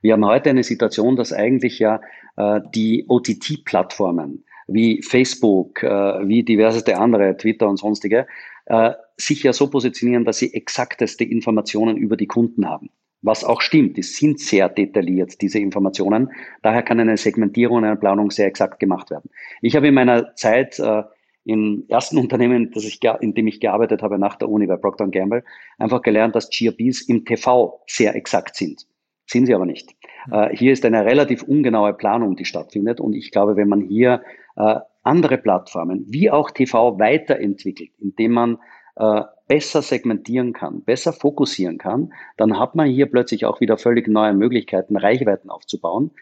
[0.00, 2.00] Wir haben heute eine Situation, dass eigentlich ja
[2.38, 8.26] äh, die OTT-Plattformen wie Facebook, äh, wie diverseste andere, Twitter und sonstige,
[8.64, 12.88] äh, sich ja so positionieren, dass sie exakteste Informationen über die Kunden haben.
[13.20, 16.30] Was auch stimmt, die sind sehr detailliert, diese Informationen.
[16.62, 19.28] Daher kann eine Segmentierung eine Planung sehr exakt gemacht werden.
[19.60, 21.02] Ich habe in meiner Zeit äh,
[21.50, 25.08] im ersten Unternehmen, das ich, in dem ich gearbeitet habe nach der Uni bei Procter
[25.08, 25.42] Gamble,
[25.78, 28.86] einfach gelernt, dass GRPs im TV sehr exakt sind.
[29.26, 29.90] Sind sie aber nicht.
[30.30, 33.00] Äh, hier ist eine relativ ungenaue Planung, die stattfindet.
[33.00, 34.22] Und ich glaube, wenn man hier
[34.56, 38.58] äh, andere Plattformen wie auch TV weiterentwickelt, indem man
[38.96, 44.06] äh, besser segmentieren kann, besser fokussieren kann, dann hat man hier plötzlich auch wieder völlig
[44.06, 46.12] neue Möglichkeiten, Reichweiten aufzubauen,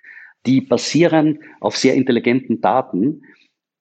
[0.47, 3.23] die basieren auf sehr intelligenten Daten,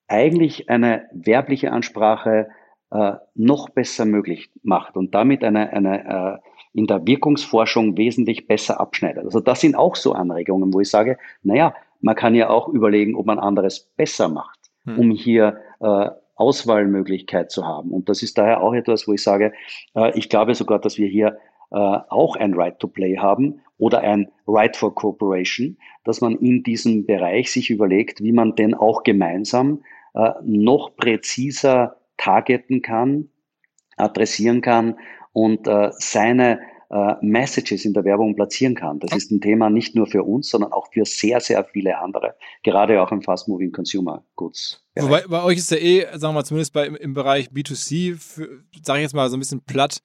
[0.08, 2.48] eigentlich eine werbliche Ansprache
[2.90, 8.80] äh, noch besser möglich macht und damit eine, eine äh, in der Wirkungsforschung wesentlich besser
[8.80, 9.24] abschneidet.
[9.24, 13.14] Also das sind auch so Anregungen, wo ich sage, naja, man kann ja auch überlegen,
[13.14, 14.98] ob man anderes besser macht, hm.
[14.98, 17.90] um hier äh, Auswahlmöglichkeit zu haben.
[17.90, 19.52] Und das ist daher auch etwas, wo ich sage,
[19.94, 21.38] äh, ich glaube sogar, dass wir hier
[21.70, 26.62] äh, auch ein Right to Play haben oder ein Right for Cooperation, dass man in
[26.62, 29.82] diesem Bereich sich überlegt, wie man denn auch gemeinsam
[30.14, 33.28] äh, noch präziser targeten kann,
[33.96, 34.96] adressieren kann
[35.32, 38.98] und äh, seine äh, Messages in der Werbung platzieren kann.
[38.98, 42.34] Das ist ein Thema nicht nur für uns, sondern auch für sehr, sehr viele andere,
[42.62, 44.82] gerade auch im Fast-Moving Consumer Goods.
[44.96, 48.18] Wobei bei euch ist ja eh, sagen wir mal, zumindest bei, im Bereich B2C,
[48.82, 49.98] sage ich jetzt mal so ein bisschen platt,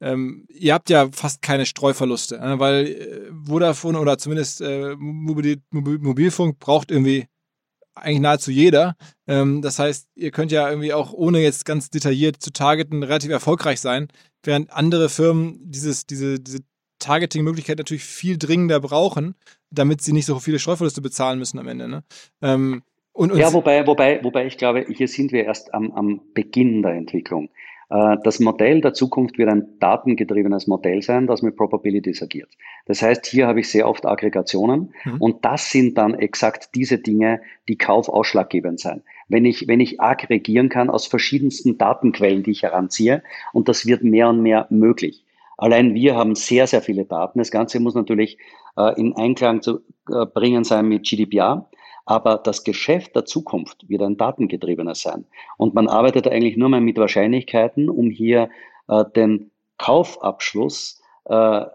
[0.00, 5.60] ähm, ihr habt ja fast keine Streuverluste, äh, weil äh, Vodafone oder zumindest äh, Mobil,
[5.70, 7.26] Mobilfunk braucht irgendwie
[8.00, 8.96] eigentlich nahezu jeder.
[9.26, 13.30] Ähm, das heißt, ihr könnt ja irgendwie auch ohne jetzt ganz detailliert zu targeten relativ
[13.30, 14.08] erfolgreich sein,
[14.42, 16.60] während andere Firmen dieses, diese, diese
[16.98, 19.34] Targeting-Möglichkeit natürlich viel dringender brauchen,
[19.70, 21.88] damit sie nicht so viele Streuverluste bezahlen müssen am Ende.
[21.88, 22.02] Ne?
[22.42, 22.82] Ähm,
[23.12, 26.82] und, und ja, wobei, wobei, wobei ich glaube, hier sind wir erst am, am Beginn
[26.82, 27.50] der Entwicklung.
[27.90, 32.50] Äh, das Modell der Zukunft wird ein datengetriebenes Modell sein, das mit Probabilities agiert.
[32.86, 35.16] Das heißt, hier habe ich sehr oft Aggregationen mhm.
[35.20, 39.02] und das sind dann exakt diese Dinge, die kaufausschlaggebend sein.
[39.28, 43.22] Wenn ich, wenn ich aggregieren kann aus verschiedensten Datenquellen, die ich heranziehe
[43.52, 45.24] und das wird mehr und mehr möglich.
[45.58, 47.40] Allein wir haben sehr, sehr viele Daten.
[47.40, 48.38] Das Ganze muss natürlich
[48.76, 51.68] äh, in Einklang zu äh, bringen sein mit GDPR.
[52.08, 55.26] Aber das Geschäft der Zukunft wird ein datengetriebenes sein.
[55.58, 58.48] Und man arbeitet eigentlich nur mal mit Wahrscheinlichkeiten, um hier
[58.88, 61.66] äh, den Kaufabschluss äh,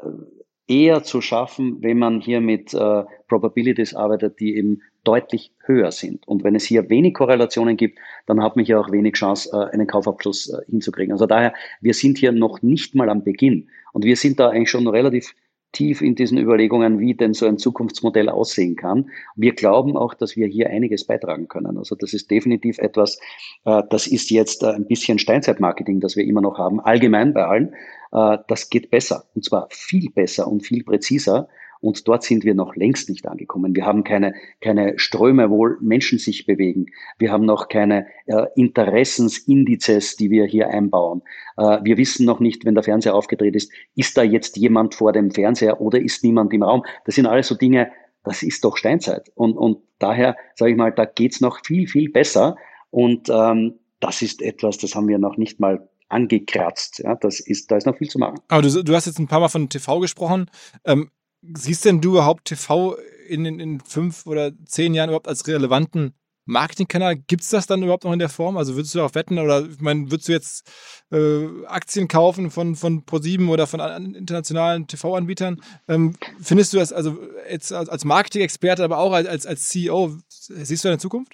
[0.68, 6.28] eher zu schaffen, wenn man hier mit äh, Probabilities arbeitet, die eben deutlich höher sind.
[6.28, 9.72] Und wenn es hier wenig Korrelationen gibt, dann hat man hier auch wenig Chance, äh,
[9.72, 11.12] einen Kaufabschluss äh, hinzukriegen.
[11.12, 13.70] Also daher, wir sind hier noch nicht mal am Beginn.
[13.92, 15.36] Und wir sind da eigentlich schon relativ
[15.74, 19.10] tief in diesen Überlegungen, wie denn so ein Zukunftsmodell aussehen kann.
[19.36, 21.78] Wir glauben auch, dass wir hier einiges beitragen können.
[21.78, 23.20] Also das ist definitiv etwas,
[23.66, 27.46] äh, das ist jetzt äh, ein bisschen Steinzeitmarketing, das wir immer noch haben, allgemein bei
[27.46, 27.74] allen.
[28.14, 31.50] Äh, das geht besser und zwar viel besser und viel präziser
[31.84, 33.76] und dort sind wir noch längst nicht angekommen.
[33.76, 36.86] Wir haben keine, keine Ströme, wo Menschen sich bewegen.
[37.20, 41.24] Wir haben noch keine äh, Interessensindizes, die wir hier einbauen.
[41.58, 45.12] Äh, wir wissen noch nicht, wenn der Fernseher aufgedreht ist, ist da jetzt jemand vor
[45.12, 46.86] dem Fernseher oder ist niemand im Raum.
[47.06, 47.92] Das sind alles so Dinge,
[48.24, 49.30] das ist doch Steinzeit.
[49.36, 52.56] Und, und daher sage ich mal, da geht's noch viel, viel besser.
[52.92, 57.00] Und ähm, das ist etwas, das haben wir noch nicht mal angekratzt.
[57.00, 58.40] Ja, das ist, da ist noch viel zu machen.
[58.48, 60.50] Aber du, du hast jetzt ein paar Mal von TV gesprochen.
[60.86, 61.10] Ähm,
[61.56, 66.14] siehst denn du überhaupt TV in, in, in fünf oder zehn Jahren überhaupt als relevanten
[66.46, 67.16] Marketingkanal?
[67.16, 68.58] Gibt es das dann überhaupt noch in der Form?
[68.58, 70.70] Also würdest du darauf wetten oder ich meine, würdest du jetzt
[71.12, 73.80] äh, Aktien kaufen von, von ProSieben oder von
[74.16, 75.62] internationalen TV-Anbietern?
[75.88, 77.18] Ähm, findest du das also
[77.50, 81.34] jetzt als Marketing-Experte, aber auch als, als CEO, siehst du eine Zukunft?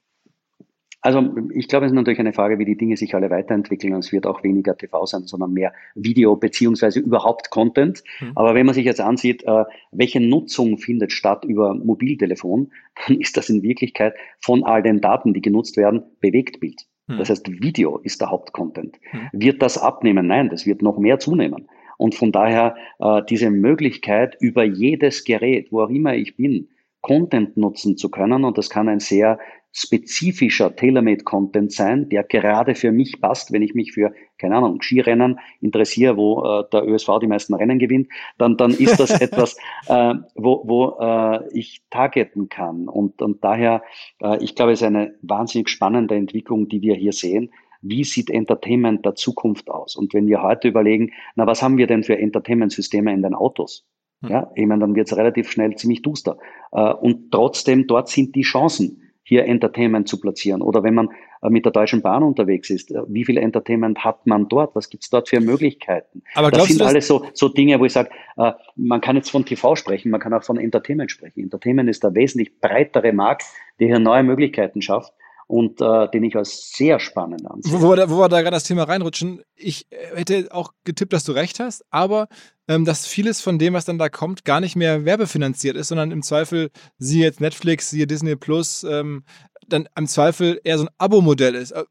[1.02, 3.94] Also ich glaube, es ist natürlich eine Frage, wie die Dinge sich alle weiterentwickeln.
[3.94, 8.04] Und es wird auch weniger TV sein, sondern mehr Video beziehungsweise überhaupt Content.
[8.20, 8.32] Mhm.
[8.36, 12.72] Aber wenn man sich jetzt ansieht, äh, welche Nutzung findet statt über Mobiltelefon,
[13.08, 16.86] dann ist das in Wirklichkeit von all den Daten, die genutzt werden, Bewegtbild.
[17.08, 17.18] Mhm.
[17.18, 19.00] Das heißt, Video ist der Hauptcontent.
[19.14, 19.30] Mhm.
[19.32, 20.28] Wird das abnehmen?
[20.28, 21.70] Nein, das wird noch mehr zunehmen.
[21.98, 26.70] Und von daher äh, diese Möglichkeit, über jedes Gerät, wo auch immer ich bin,
[27.02, 28.44] Content nutzen zu können.
[28.44, 29.40] Und das kann ein sehr
[29.72, 35.40] spezifischer Tailor-Made-Content sein, der gerade für mich passt, wenn ich mich für, keine Ahnung, Skirennen
[35.62, 40.16] interessiere, wo äh, der ÖSV die meisten Rennen gewinnt, dann, dann ist das etwas, äh,
[40.36, 42.88] wo, wo äh, ich targeten kann.
[42.88, 43.84] Und, und daher,
[44.22, 47.52] äh, ich glaube, es ist eine wahnsinnig spannende Entwicklung, die wir hier sehen.
[47.82, 49.96] Wie sieht Entertainment der Zukunft aus?
[49.96, 53.86] Und wenn wir heute überlegen, na, was haben wir denn für Entertainment-Systeme in den Autos?
[54.22, 54.32] Hm.
[54.32, 56.38] Ja, ich meine, dann wird es relativ schnell ziemlich duster.
[56.72, 60.64] Äh, und trotzdem, dort sind die Chancen hier Entertainment zu platzieren.
[60.64, 61.10] Oder wenn man
[61.44, 64.76] äh, mit der Deutschen Bahn unterwegs ist, äh, wie viel Entertainment hat man dort?
[64.76, 66.24] Was gibt's dort für Möglichkeiten?
[66.34, 69.46] Aber das sind alles so, so Dinge, wo ich sage, äh, man kann jetzt von
[69.46, 71.42] TV sprechen, man kann auch von Entertainment sprechen.
[71.42, 73.44] Entertainment ist der wesentlich breitere Markt,
[73.80, 75.14] der hier neue Möglichkeiten schafft
[75.50, 77.74] und äh, den ich als sehr spannend ansehe.
[77.74, 81.60] Wo, wo, wir, da gerade das Thema reinrutschen, ich hätte auch getippt, dass du recht
[81.60, 82.28] hast, aber
[82.68, 86.12] ähm, dass vieles von dem, was dann da kommt, gar nicht mehr werbefinanziert ist, sondern
[86.12, 89.24] im Zweifel, siehe jetzt Netflix, siehe Disney Plus, ähm,
[89.68, 91.72] dann im Zweifel eher so ein Abo-Modell ist.
[91.72, 91.84] Äh,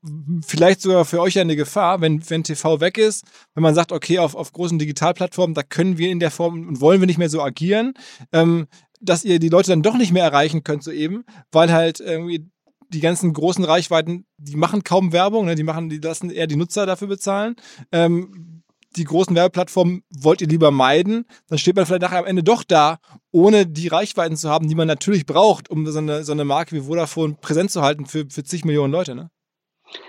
[0.47, 4.21] vielleicht sogar für euch eine Gefahr, wenn, wenn TV weg ist, wenn man sagt, okay,
[4.21, 7.29] auf, auf großen Digitalplattformen, da können wir in der Form und wollen wir nicht mehr
[7.29, 7.95] so agieren,
[8.33, 8.69] ähm,
[9.01, 12.49] dass ihr die Leute dann doch nicht mehr erreichen könnt so eben, weil halt irgendwie
[12.89, 15.55] die ganzen großen Reichweiten, die machen kaum Werbung, ne?
[15.55, 17.57] die machen, die lassen eher die Nutzer dafür bezahlen.
[17.93, 18.63] Ähm,
[18.97, 22.65] die großen Werbeplattformen wollt ihr lieber meiden, dann steht man vielleicht nachher am Ende doch
[22.65, 22.99] da,
[23.31, 26.75] ohne die Reichweiten zu haben, die man natürlich braucht, um so eine, so eine Marke
[26.75, 29.15] wie Vodafone präsent zu halten für, für zig Millionen Leute.
[29.15, 29.31] Ne?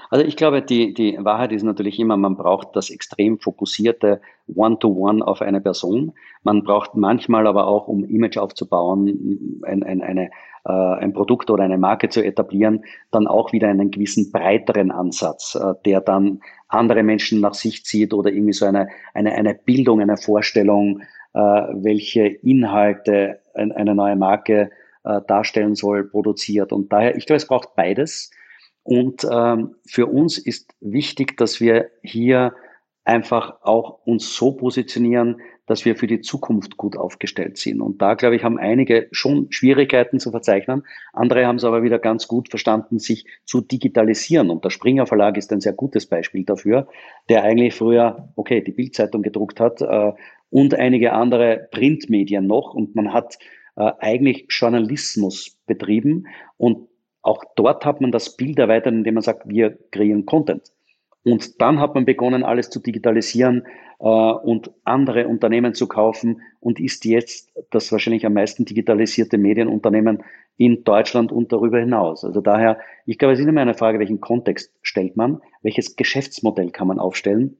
[0.09, 5.21] Also ich glaube, die, die Wahrheit ist natürlich immer, man braucht das extrem fokussierte One-to-One
[5.21, 6.13] -one auf eine Person.
[6.43, 10.31] Man braucht manchmal aber auch, um Image aufzubauen, ein, ein, eine,
[10.65, 15.55] äh, ein Produkt oder eine Marke zu etablieren, dann auch wieder einen gewissen breiteren Ansatz,
[15.55, 20.01] äh, der dann andere Menschen nach sich zieht oder irgendwie so eine, eine, eine Bildung,
[20.01, 21.01] eine Vorstellung,
[21.33, 24.71] äh, welche Inhalte eine neue Marke
[25.03, 26.71] äh, darstellen soll, produziert.
[26.71, 28.31] Und daher, ich glaube, es braucht beides.
[28.83, 32.53] Und ähm, für uns ist wichtig, dass wir hier
[33.03, 37.79] einfach auch uns so positionieren, dass wir für die Zukunft gut aufgestellt sind.
[37.79, 40.81] Und da, glaube ich, haben einige schon Schwierigkeiten zu verzeichnen.
[41.13, 44.49] Andere haben es aber wieder ganz gut verstanden, sich zu digitalisieren.
[44.49, 46.87] Und der Springer Verlag ist ein sehr gutes Beispiel dafür,
[47.29, 50.13] der eigentlich früher, okay, die Bildzeitung gedruckt hat, äh,
[50.49, 53.37] und einige andere Printmedien noch und man hat
[53.75, 56.25] äh, eigentlich Journalismus betrieben
[56.57, 56.87] und
[57.21, 60.71] auch dort hat man das Bild erweitert, indem man sagt, wir kreieren Content.
[61.23, 63.65] Und dann hat man begonnen, alles zu digitalisieren
[63.99, 70.23] äh, und andere Unternehmen zu kaufen und ist jetzt das wahrscheinlich am meisten digitalisierte Medienunternehmen
[70.57, 72.23] in Deutschland und darüber hinaus.
[72.23, 76.71] Also daher, ich glaube, es ist immer eine Frage, welchen Kontext stellt man, welches Geschäftsmodell
[76.71, 77.57] kann man aufstellen.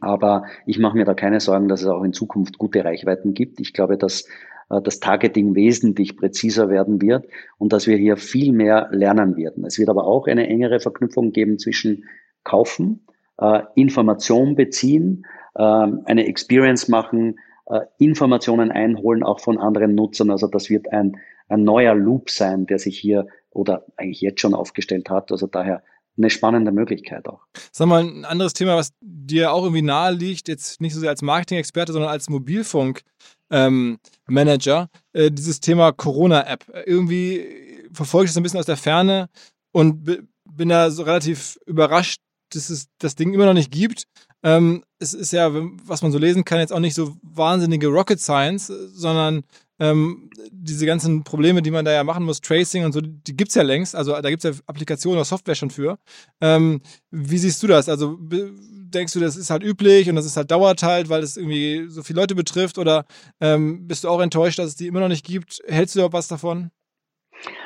[0.00, 3.60] Aber ich mache mir da keine Sorgen, dass es auch in Zukunft gute Reichweiten gibt.
[3.60, 4.28] Ich glaube, dass
[4.70, 7.26] äh, das Targeting wesentlich präziser werden wird
[7.58, 9.64] und dass wir hier viel mehr lernen werden.
[9.64, 12.04] Es wird aber auch eine engere Verknüpfung geben zwischen
[12.48, 13.06] kaufen,
[13.38, 20.30] äh, Information beziehen, äh, eine Experience machen, äh, Informationen einholen, auch von anderen Nutzern.
[20.30, 24.54] Also das wird ein, ein neuer Loop sein, der sich hier oder eigentlich jetzt schon
[24.54, 25.30] aufgestellt hat.
[25.30, 25.82] Also daher
[26.16, 27.42] eine spannende Möglichkeit auch.
[27.72, 31.10] Sag mal, ein anderes Thema, was dir auch irgendwie nahe liegt, jetzt nicht so sehr
[31.10, 36.64] als Marketing-Experte, sondern als Mobilfunk-Manager, ähm, äh, dieses Thema Corona-App.
[36.86, 37.46] Irgendwie
[37.92, 39.28] verfolge ich das ein bisschen aus der Ferne
[39.72, 40.04] und
[40.44, 42.20] bin da so relativ überrascht,
[42.54, 44.04] dass es das Ding immer noch nicht gibt.
[44.42, 45.50] Ähm, es ist ja,
[45.84, 49.42] was man so lesen kann, jetzt auch nicht so wahnsinnige Rocket Science, sondern
[49.80, 53.50] ähm, diese ganzen Probleme, die man da ja machen muss, Tracing und so, die gibt
[53.50, 53.94] es ja längst.
[53.94, 55.98] Also da gibt es ja Applikationen oder Software schon für.
[56.40, 56.80] Ähm,
[57.10, 57.88] wie siehst du das?
[57.88, 61.36] Also denkst du, das ist halt üblich und das ist halt dauert halt, weil es
[61.36, 62.78] irgendwie so viele Leute betrifft?
[62.78, 63.04] Oder
[63.40, 65.60] ähm, bist du auch enttäuscht, dass es die immer noch nicht gibt?
[65.66, 66.70] Hältst du überhaupt was davon?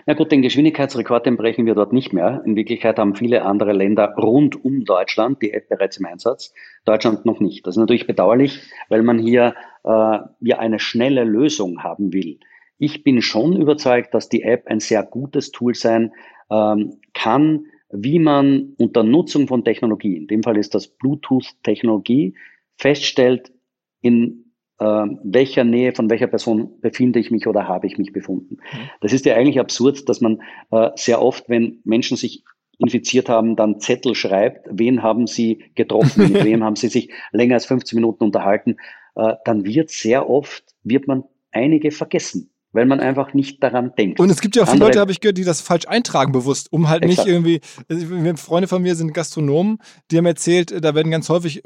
[0.06, 2.42] Na gut, den Geschwindigkeitsrekord, den brechen wir dort nicht mehr.
[2.44, 6.52] In Wirklichkeit haben viele andere Länder rund um Deutschland die App bereits im Einsatz.
[6.84, 7.66] Deutschland noch nicht.
[7.66, 9.54] Das ist natürlich bedauerlich, weil man hier
[9.84, 12.38] äh, ja eine schnelle Lösung haben will.
[12.78, 16.12] Ich bin schon überzeugt, dass die App ein sehr gutes Tool sein
[16.50, 22.34] ähm, kann, wie man unter Nutzung von Technologie, in dem Fall ist das Bluetooth-Technologie,
[22.76, 23.52] feststellt,
[24.00, 24.41] in
[24.82, 28.58] welcher Nähe von welcher Person befinde ich mich oder habe ich mich befunden.
[29.00, 32.44] Das ist ja eigentlich absurd, dass man äh, sehr oft, wenn Menschen sich
[32.78, 37.54] infiziert haben, dann Zettel schreibt, wen haben sie getroffen, mit wem haben sie sich länger
[37.54, 38.76] als 15 Minuten unterhalten,
[39.14, 44.18] äh, dann wird sehr oft, wird man einige vergessen weil man einfach nicht daran denkt.
[44.18, 46.32] Und es gibt ja auch viele Andere, Leute, habe ich gehört, die das falsch eintragen
[46.32, 47.26] bewusst, um halt exakt.
[47.26, 49.78] nicht irgendwie, also Freunde von mir sind Gastronomen,
[50.10, 51.62] die haben erzählt, da werden ganz häufig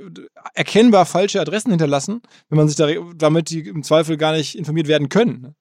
[0.54, 4.88] erkennbar falsche Adressen hinterlassen, wenn man sich da, damit die im Zweifel gar nicht informiert
[4.88, 5.54] werden können.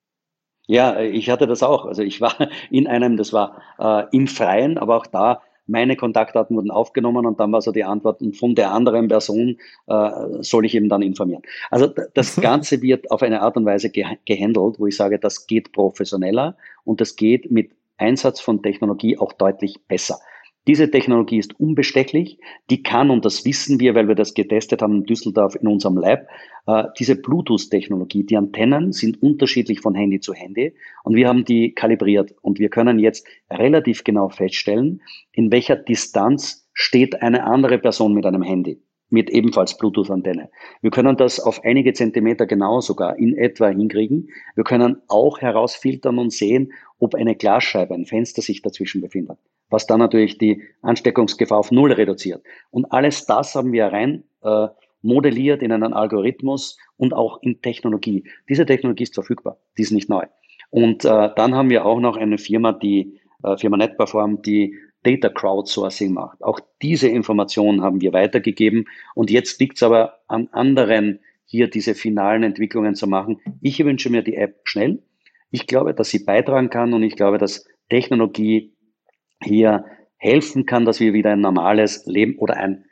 [0.68, 1.86] Ja, ich hatte das auch.
[1.86, 2.36] Also ich war
[2.72, 7.40] in einem, das war äh, im Freien, aber auch da meine Kontaktdaten wurden aufgenommen und
[7.40, 10.10] dann war so die Antwort, und von der anderen Person äh,
[10.42, 11.42] soll ich eben dann informieren.
[11.70, 15.48] Also das Ganze wird auf eine Art und Weise ge gehandelt, wo ich sage, das
[15.48, 20.20] geht professioneller und das geht mit Einsatz von Technologie auch deutlich besser.
[20.68, 22.40] Diese Technologie ist unbestechlich,
[22.72, 25.98] die kann, und das wissen wir, weil wir das getestet haben in Düsseldorf in unserem
[25.98, 26.28] Lab,
[26.66, 30.74] äh, diese Bluetooth-Technologie, die Antennen sind unterschiedlich von Handy zu Handy
[31.04, 35.02] und wir haben die kalibriert und wir können jetzt relativ genau feststellen,
[35.34, 40.50] in welcher Distanz steht eine andere Person mit einem Handy mit ebenfalls Bluetooth-Antenne.
[40.82, 44.30] Wir können das auf einige Zentimeter genau sogar in etwa hinkriegen.
[44.56, 49.38] Wir können auch herausfiltern und sehen, ob eine Glasscheibe, ein Fenster sich dazwischen befindet
[49.70, 52.44] was dann natürlich die Ansteckungsgefahr auf Null reduziert.
[52.72, 54.68] Und alles das haben wir rein äh,
[55.02, 58.24] modelliert in einen Algorithmus und auch in Technologie.
[58.50, 60.26] Diese Technologie ist verfügbar, die ist nicht neu.
[60.70, 65.30] Und äh, dann haben wir auch noch eine Firma, die äh, Firma Netperform, die Data
[65.30, 66.44] Crowdsourcing macht.
[66.44, 71.94] Auch diese Informationen haben wir weitergegeben und jetzt liegt es aber an anderen, hier diese
[71.94, 73.40] finalen Entwicklungen zu machen.
[73.62, 75.04] Ich wünsche mir die App schnell.
[75.52, 78.74] Ich glaube, dass sie beitragen kann und ich glaube, dass Technologie
[79.46, 79.86] hier
[80.18, 82.86] helfen kann, dass wir wieder ein normales Leben oder ein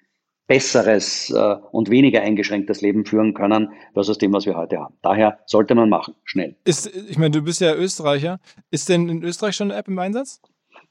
[0.47, 4.95] besseres äh, und weniger eingeschränktes Leben führen können, versus dem, was wir heute haben.
[5.01, 6.55] Daher sollte man machen, schnell.
[6.65, 8.39] Ist, ich meine, du bist ja Österreicher.
[8.69, 10.41] Ist denn in Österreich schon eine App im Einsatz?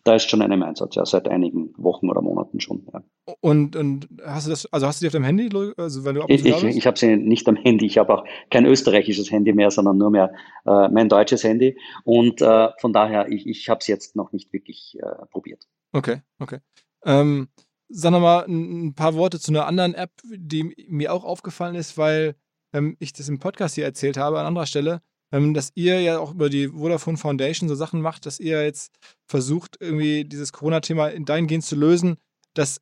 [0.04, 2.86] Da ist schon eine im Einsatz, ja, seit einigen Wochen oder Monaten schon.
[2.92, 3.04] Ja.
[3.40, 5.48] Und, und hast du das, also hast du die auf deinem Handy?
[5.76, 8.66] Also wenn du ich ich, ich habe sie nicht am Handy, ich habe auch kein
[8.66, 10.32] österreichisches Handy mehr, sondern nur mehr
[10.66, 11.78] äh, mein deutsches Handy.
[12.04, 15.68] Und äh, von daher, ich, ich habe es jetzt noch nicht wirklich äh, probiert.
[15.92, 16.58] Okay, okay.
[17.04, 17.48] Ähm,
[17.88, 22.34] sag nochmal ein paar Worte zu einer anderen App, die mir auch aufgefallen ist, weil
[22.72, 25.02] ähm, ich das im Podcast hier erzählt habe an anderer Stelle
[25.32, 28.92] dass ihr ja auch über die Vodafone Foundation so Sachen macht, dass ihr jetzt
[29.26, 32.16] versucht, irgendwie dieses Corona-Thema dahingehend zu lösen,
[32.54, 32.80] dass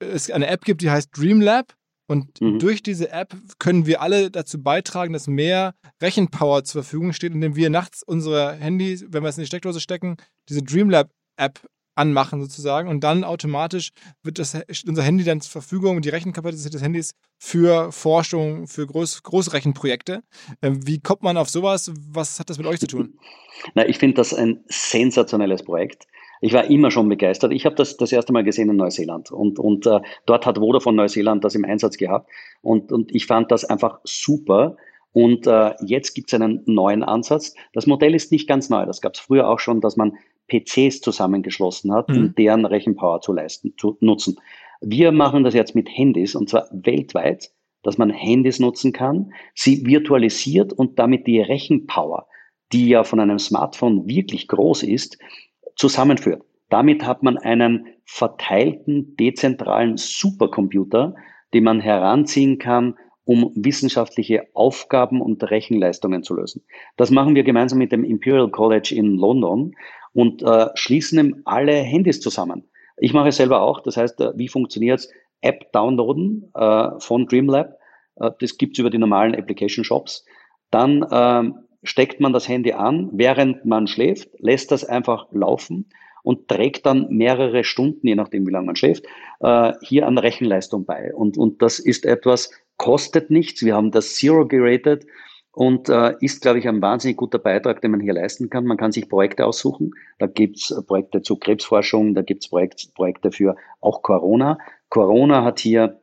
[0.00, 1.74] es eine App gibt, die heißt Dreamlab.
[2.10, 2.58] Und mhm.
[2.58, 7.54] durch diese App können wir alle dazu beitragen, dass mehr Rechenpower zur Verfügung steht, indem
[7.54, 10.16] wir nachts unsere Handys, wenn wir es in die Steckdose stecken,
[10.48, 11.60] diese Dreamlab-App
[11.98, 13.90] anmachen sozusagen und dann automatisch
[14.22, 19.22] wird das, unser Handy dann zur Verfügung, die Rechenkapazität des Handys für Forschung, für Groß,
[19.22, 20.22] Großrechenprojekte.
[20.62, 21.92] Ähm, wie kommt man auf sowas?
[22.10, 23.18] Was hat das mit euch zu tun?
[23.74, 26.06] Na, ich finde das ein sensationelles Projekt.
[26.40, 27.52] Ich war immer schon begeistert.
[27.52, 30.96] Ich habe das das erste Mal gesehen in Neuseeland und, und äh, dort hat Vodafone
[30.96, 32.30] Neuseeland das im Einsatz gehabt
[32.62, 34.76] und, und ich fand das einfach super.
[35.12, 37.54] Und äh, jetzt gibt es einen neuen Ansatz.
[37.72, 38.86] Das Modell ist nicht ganz neu.
[38.86, 40.16] Das gab es früher auch schon, dass man
[40.48, 42.34] PCs zusammengeschlossen hat, um mhm.
[42.34, 44.36] deren Rechenpower zu leisten, zu nutzen.
[44.80, 47.50] Wir machen das jetzt mit Handys und zwar weltweit,
[47.82, 52.26] dass man Handys nutzen kann, sie virtualisiert und damit die Rechenpower,
[52.72, 55.18] die ja von einem Smartphone wirklich groß ist,
[55.76, 56.42] zusammenführt.
[56.68, 61.14] Damit hat man einen verteilten, dezentralen Supercomputer,
[61.54, 62.94] den man heranziehen kann,
[63.24, 66.64] um wissenschaftliche Aufgaben und Rechenleistungen zu lösen.
[66.96, 69.74] Das machen wir gemeinsam mit dem Imperial College in London
[70.12, 72.64] und äh, schließen alle Handys zusammen.
[72.96, 73.80] Ich mache es selber auch.
[73.80, 75.10] Das heißt, äh, wie funktioniert es?
[75.40, 77.78] App downloaden äh, von Dreamlab.
[78.16, 80.24] Äh, das gibt's über die normalen Application Shops.
[80.70, 85.86] Dann ähm, steckt man das Handy an, während man schläft, lässt das einfach laufen
[86.22, 89.06] und trägt dann mehrere Stunden, je nachdem wie lange man schläft,
[89.40, 91.14] äh, hier an Rechenleistung bei.
[91.14, 93.64] Und, und das ist etwas, kostet nichts.
[93.64, 95.06] Wir haben das Zero geratet
[95.58, 98.64] und äh, ist, glaube ich, ein wahnsinnig guter Beitrag, den man hier leisten kann.
[98.64, 99.90] Man kann sich Projekte aussuchen.
[100.20, 104.58] Da gibt's Projekte zur Krebsforschung, da gibt's Projekt, Projekte für auch Corona.
[104.88, 106.00] Corona hat hier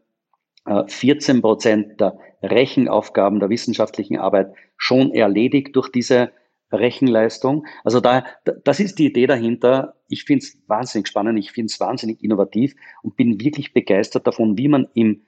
[0.66, 6.32] äh, 14 Prozent der Rechenaufgaben der wissenschaftlichen Arbeit schon erledigt durch diese
[6.74, 7.66] Rechenleistung.
[7.86, 8.26] Also da,
[8.66, 9.96] das ist die Idee dahinter.
[10.10, 14.58] Ich finde es wahnsinnig spannend, ich finde es wahnsinnig innovativ und bin wirklich begeistert davon,
[14.58, 15.22] wie man im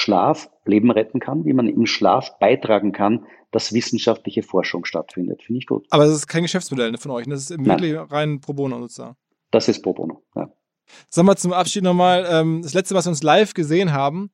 [0.00, 5.42] Schlaf Leben retten kann, wie man im Schlaf beitragen kann, dass wissenschaftliche Forschung stattfindet.
[5.42, 5.86] Finde ich gut.
[5.90, 9.16] Aber das ist kein Geschäftsmodell von euch, das ist wirklich rein pro bono sozusagen.
[9.50, 10.50] Das ist pro bono, ja.
[11.08, 14.30] Sag mal zum Abschied nochmal, ähm, das letzte, was wir uns live gesehen haben,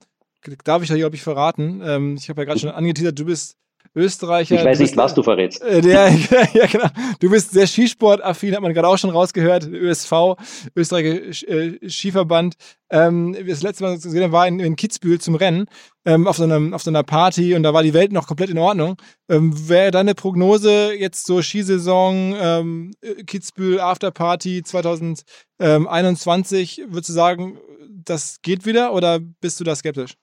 [0.65, 1.83] darf ich euch, glaube ich, verraten.
[1.85, 3.59] Ähm, ich habe ja gerade schon angeteasert, du bist
[3.97, 4.57] Österreicher.
[4.57, 5.63] Ich weiß nicht, was du verrätst.
[5.63, 6.11] Äh, der,
[6.53, 6.89] ja, genau.
[7.19, 9.67] Du bist sehr Skisportaffin, hat man gerade auch schon rausgehört.
[9.67, 10.37] ÖSV,
[10.77, 12.57] Österreicher äh, Skiverband.
[12.91, 15.65] Ähm, das letzte Mal, was wir gesehen haben, war in, in Kitzbühel zum Rennen
[16.05, 18.51] ähm, auf, so einem, auf so einer Party und da war die Welt noch komplett
[18.51, 18.97] in Ordnung.
[19.29, 22.93] Ähm, Wäre deine Prognose jetzt so Skisaison, ähm,
[23.27, 27.59] Kitzbühel Afterparty 2021, würdest du sagen,
[28.05, 30.17] das geht wieder oder bist du da skeptisch?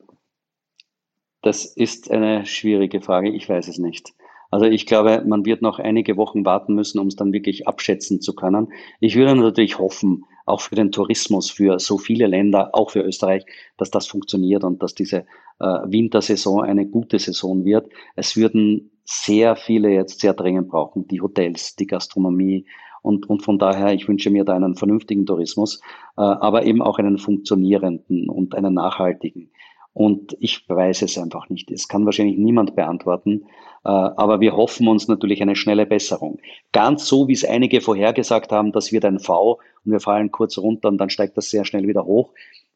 [1.44, 3.30] Das ist eine schwierige Frage.
[3.30, 4.14] Ich weiß es nicht.
[4.50, 8.22] Also ich glaube, man wird noch einige Wochen warten müssen, um es dann wirklich abschätzen
[8.22, 8.72] zu können.
[9.02, 13.46] Ich würde natürlich hoffen, auch für den Tourismus, für so viele Länder, auch für Österreich,
[13.78, 15.26] dass das funktioniert und dass diese
[15.60, 17.90] äh, Wintersaison eine gute Saison wird.
[18.16, 22.68] Es würden sehr viele jetzt sehr dringend brauchen, die Hotels, die Gastronomie.
[23.02, 25.82] Und, und von daher, ich wünsche mir da einen vernünftigen Tourismus,
[26.16, 29.50] äh, aber eben auch einen funktionierenden und einen nachhaltigen.
[29.94, 31.70] Und ich weiß es einfach nicht.
[31.70, 33.46] Es kann wahrscheinlich niemand beantworten.
[33.86, 36.40] Äh, aber wir hoffen uns natürlich eine schnelle Besserung.
[36.72, 40.58] Ganz so, wie es einige vorhergesagt haben, das wird ein V und wir fallen kurz
[40.58, 42.32] runter und dann steigt das sehr schnell wieder hoch.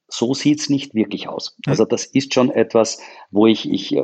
[0.07, 1.57] So sieht's nicht wirklich aus.
[1.65, 3.01] Also das ist schon etwas,
[3.31, 4.03] wo ich, ich äh,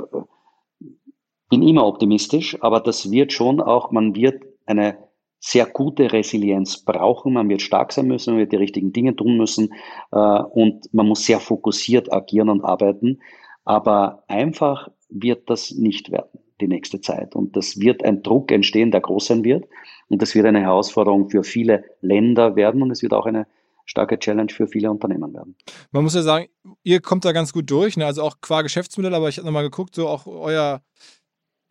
[1.49, 4.97] bin immer optimistisch, aber das wird schon auch, man wird eine
[5.45, 7.33] sehr gute Resilienz brauchen.
[7.33, 9.73] Man wird stark sein müssen, man wird die richtigen Dinge tun müssen
[10.13, 13.19] äh, und man muss sehr fokussiert agieren und arbeiten.
[13.65, 17.35] Aber einfach wird das nicht werden die nächste Zeit.
[17.35, 19.65] Und das wird ein Druck entstehen, der groß sein wird.
[20.07, 23.45] Und das wird eine Herausforderung für viele Länder werden und es wird auch eine
[23.83, 25.57] starke Challenge für viele Unternehmen werden.
[25.91, 26.47] Man muss ja sagen,
[26.83, 28.05] ihr kommt da ganz gut durch, ne?
[28.05, 30.81] also auch qua Geschäftsmodell, aber ich habe nochmal geguckt, so auch euer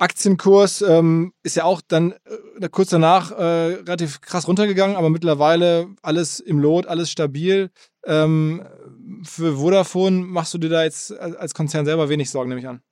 [0.03, 2.13] Aktienkurs ähm, ist ja auch dann
[2.61, 7.71] äh, kurz danach äh, relativ krass runtergegangen, aber mittlerweile alles im Lot, alles stabil.
[8.05, 8.65] Ähm,
[9.23, 12.83] für Vodafone machst du dir da jetzt als Konzern selber wenig Sorgen, nehme ich an.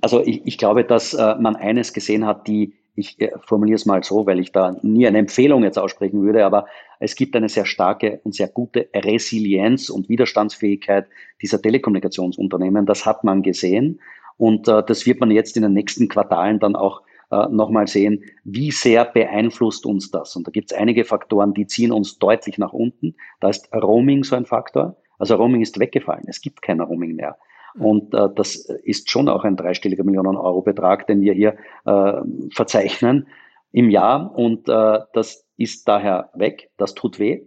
[0.00, 3.84] Also ich, ich glaube, dass äh, man eines gesehen hat, die, ich äh, formuliere es
[3.84, 6.66] mal so, weil ich da nie eine Empfehlung jetzt aussprechen würde, aber
[7.00, 11.08] es gibt eine sehr starke und sehr gute Resilienz und Widerstandsfähigkeit
[11.42, 12.86] dieser Telekommunikationsunternehmen.
[12.86, 14.00] Das hat man gesehen.
[14.36, 18.24] Und äh, das wird man jetzt in den nächsten Quartalen dann auch äh, nochmal sehen,
[18.44, 20.36] wie sehr beeinflusst uns das.
[20.36, 23.14] Und da gibt es einige Faktoren, die ziehen uns deutlich nach unten.
[23.40, 24.96] Da ist Roaming so ein Faktor.
[25.18, 26.24] Also Roaming ist weggefallen.
[26.26, 27.36] Es gibt kein Roaming mehr.
[27.78, 32.12] Und äh, das ist schon auch ein dreistelliger Millionen Euro Betrag, den wir hier äh,
[32.50, 33.26] verzeichnen
[33.72, 34.34] im Jahr.
[34.36, 36.70] Und äh, das ist daher weg.
[36.76, 37.42] Das tut weh.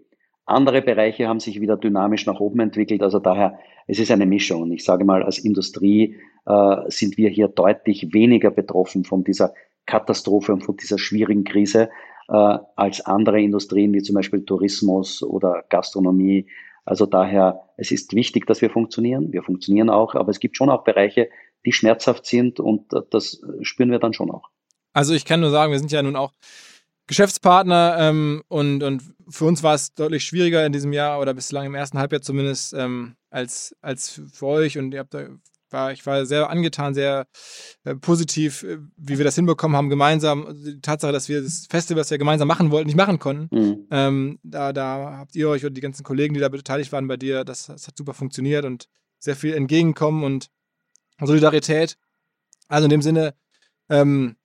[0.46, 3.02] Andere Bereiche haben sich wieder dynamisch nach oben entwickelt.
[3.02, 4.64] Also daher, es ist eine Mischung.
[4.64, 6.18] Und ich sage mal, als Industrie
[6.50, 9.54] äh, sind wir hier deutlich weniger betroffen von dieser
[9.86, 11.90] Katastrophe und von dieser schwierigen Krise
[12.28, 16.48] äh, als andere Industrien wie zum Beispiel Tourismus oder Gastronomie.
[16.86, 19.32] Also daher, es ist wichtig, dass wir funktionieren.
[19.32, 21.30] Wir funktionieren auch, aber es gibt schon auch Bereiche,
[21.66, 24.50] die schmerzhaft sind und das spüren wir dann schon auch.
[24.94, 26.32] Also ich kann nur sagen, wir sind ja nun auch
[27.06, 31.66] Geschäftspartner ähm, und, und für uns war es deutlich schwieriger in diesem Jahr oder bislang
[31.66, 35.28] im ersten Halbjahr zumindest ähm, als, als für euch und ihr habt da
[35.72, 37.28] war, ich war sehr angetan, sehr
[37.84, 40.46] äh, positiv, äh, wie wir das hinbekommen haben, gemeinsam.
[40.46, 43.56] Also die Tatsache, dass wir das Festival, was wir gemeinsam machen wollten, nicht machen konnten.
[43.56, 43.88] Mhm.
[43.92, 47.18] Ähm, da, da habt ihr euch und die ganzen Kollegen, die da beteiligt waren bei
[47.18, 48.88] dir, das, das hat super funktioniert und
[49.20, 50.50] sehr viel entgegenkommen und
[51.22, 51.98] Solidarität.
[52.68, 53.34] Also in dem Sinne
[53.90, 54.36] ähm,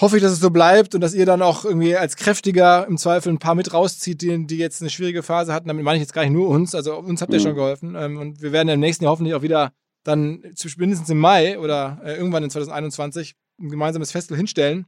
[0.00, 2.96] hoffe ich, dass es so bleibt und dass ihr dann auch irgendwie als kräftiger im
[2.96, 5.68] Zweifel ein paar mit rauszieht, die, die jetzt eine schwierige Phase hatten.
[5.68, 7.44] Damit meine ich jetzt gar nicht nur uns, also uns habt ihr mhm.
[7.44, 7.94] schon geholfen.
[7.96, 9.72] Ähm, und wir werden im nächsten Jahr hoffentlich auch wieder
[10.04, 10.42] dann
[10.76, 14.86] mindestens im Mai oder äh, irgendwann in 2021 ein gemeinsames Festival hinstellen.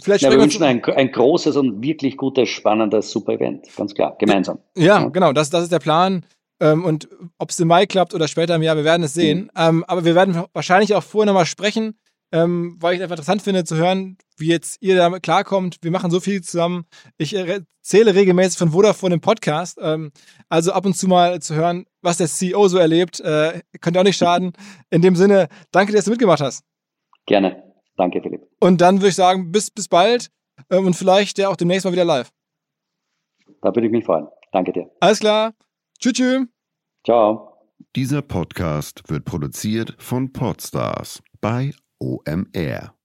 [0.00, 4.58] Vielleicht ja, wir wünschen ein, ein großes und wirklich gutes, spannendes Super-Event, ganz klar, gemeinsam.
[4.76, 6.24] Ja, ja, genau, das, das ist der Plan.
[6.60, 7.08] Ähm, und
[7.38, 9.42] ob es im Mai klappt oder später im Jahr, wir werden es sehen.
[9.42, 9.50] Mhm.
[9.56, 11.98] Ähm, aber wir werden wahrscheinlich auch vorher nochmal sprechen,
[12.32, 15.78] ähm, weil ich es einfach interessant finde zu hören, wie jetzt ihr damit klarkommt.
[15.82, 16.86] Wir machen so viel zusammen.
[17.16, 19.78] Ich erzähle regelmäßig von Vodafone im Podcast.
[19.80, 20.12] Ähm,
[20.48, 24.04] also ab und zu mal zu hören, was der CEO so erlebt, äh, könnte auch
[24.04, 24.52] nicht schaden.
[24.90, 26.64] In dem Sinne, danke, dass du mitgemacht hast.
[27.26, 27.62] Gerne.
[27.96, 28.46] Danke, Philipp.
[28.60, 30.30] Und dann würde ich sagen, bis, bis bald
[30.70, 32.30] ähm, und vielleicht ja auch demnächst mal wieder live.
[33.60, 34.28] Da würde ich mich freuen.
[34.52, 34.90] Danke dir.
[35.00, 35.52] Alles klar.
[35.98, 36.12] Tschüss.
[36.12, 36.46] tschüss.
[37.04, 37.48] Ciao.
[37.96, 42.97] Dieser Podcast wird produziert von Podstars bei OMR.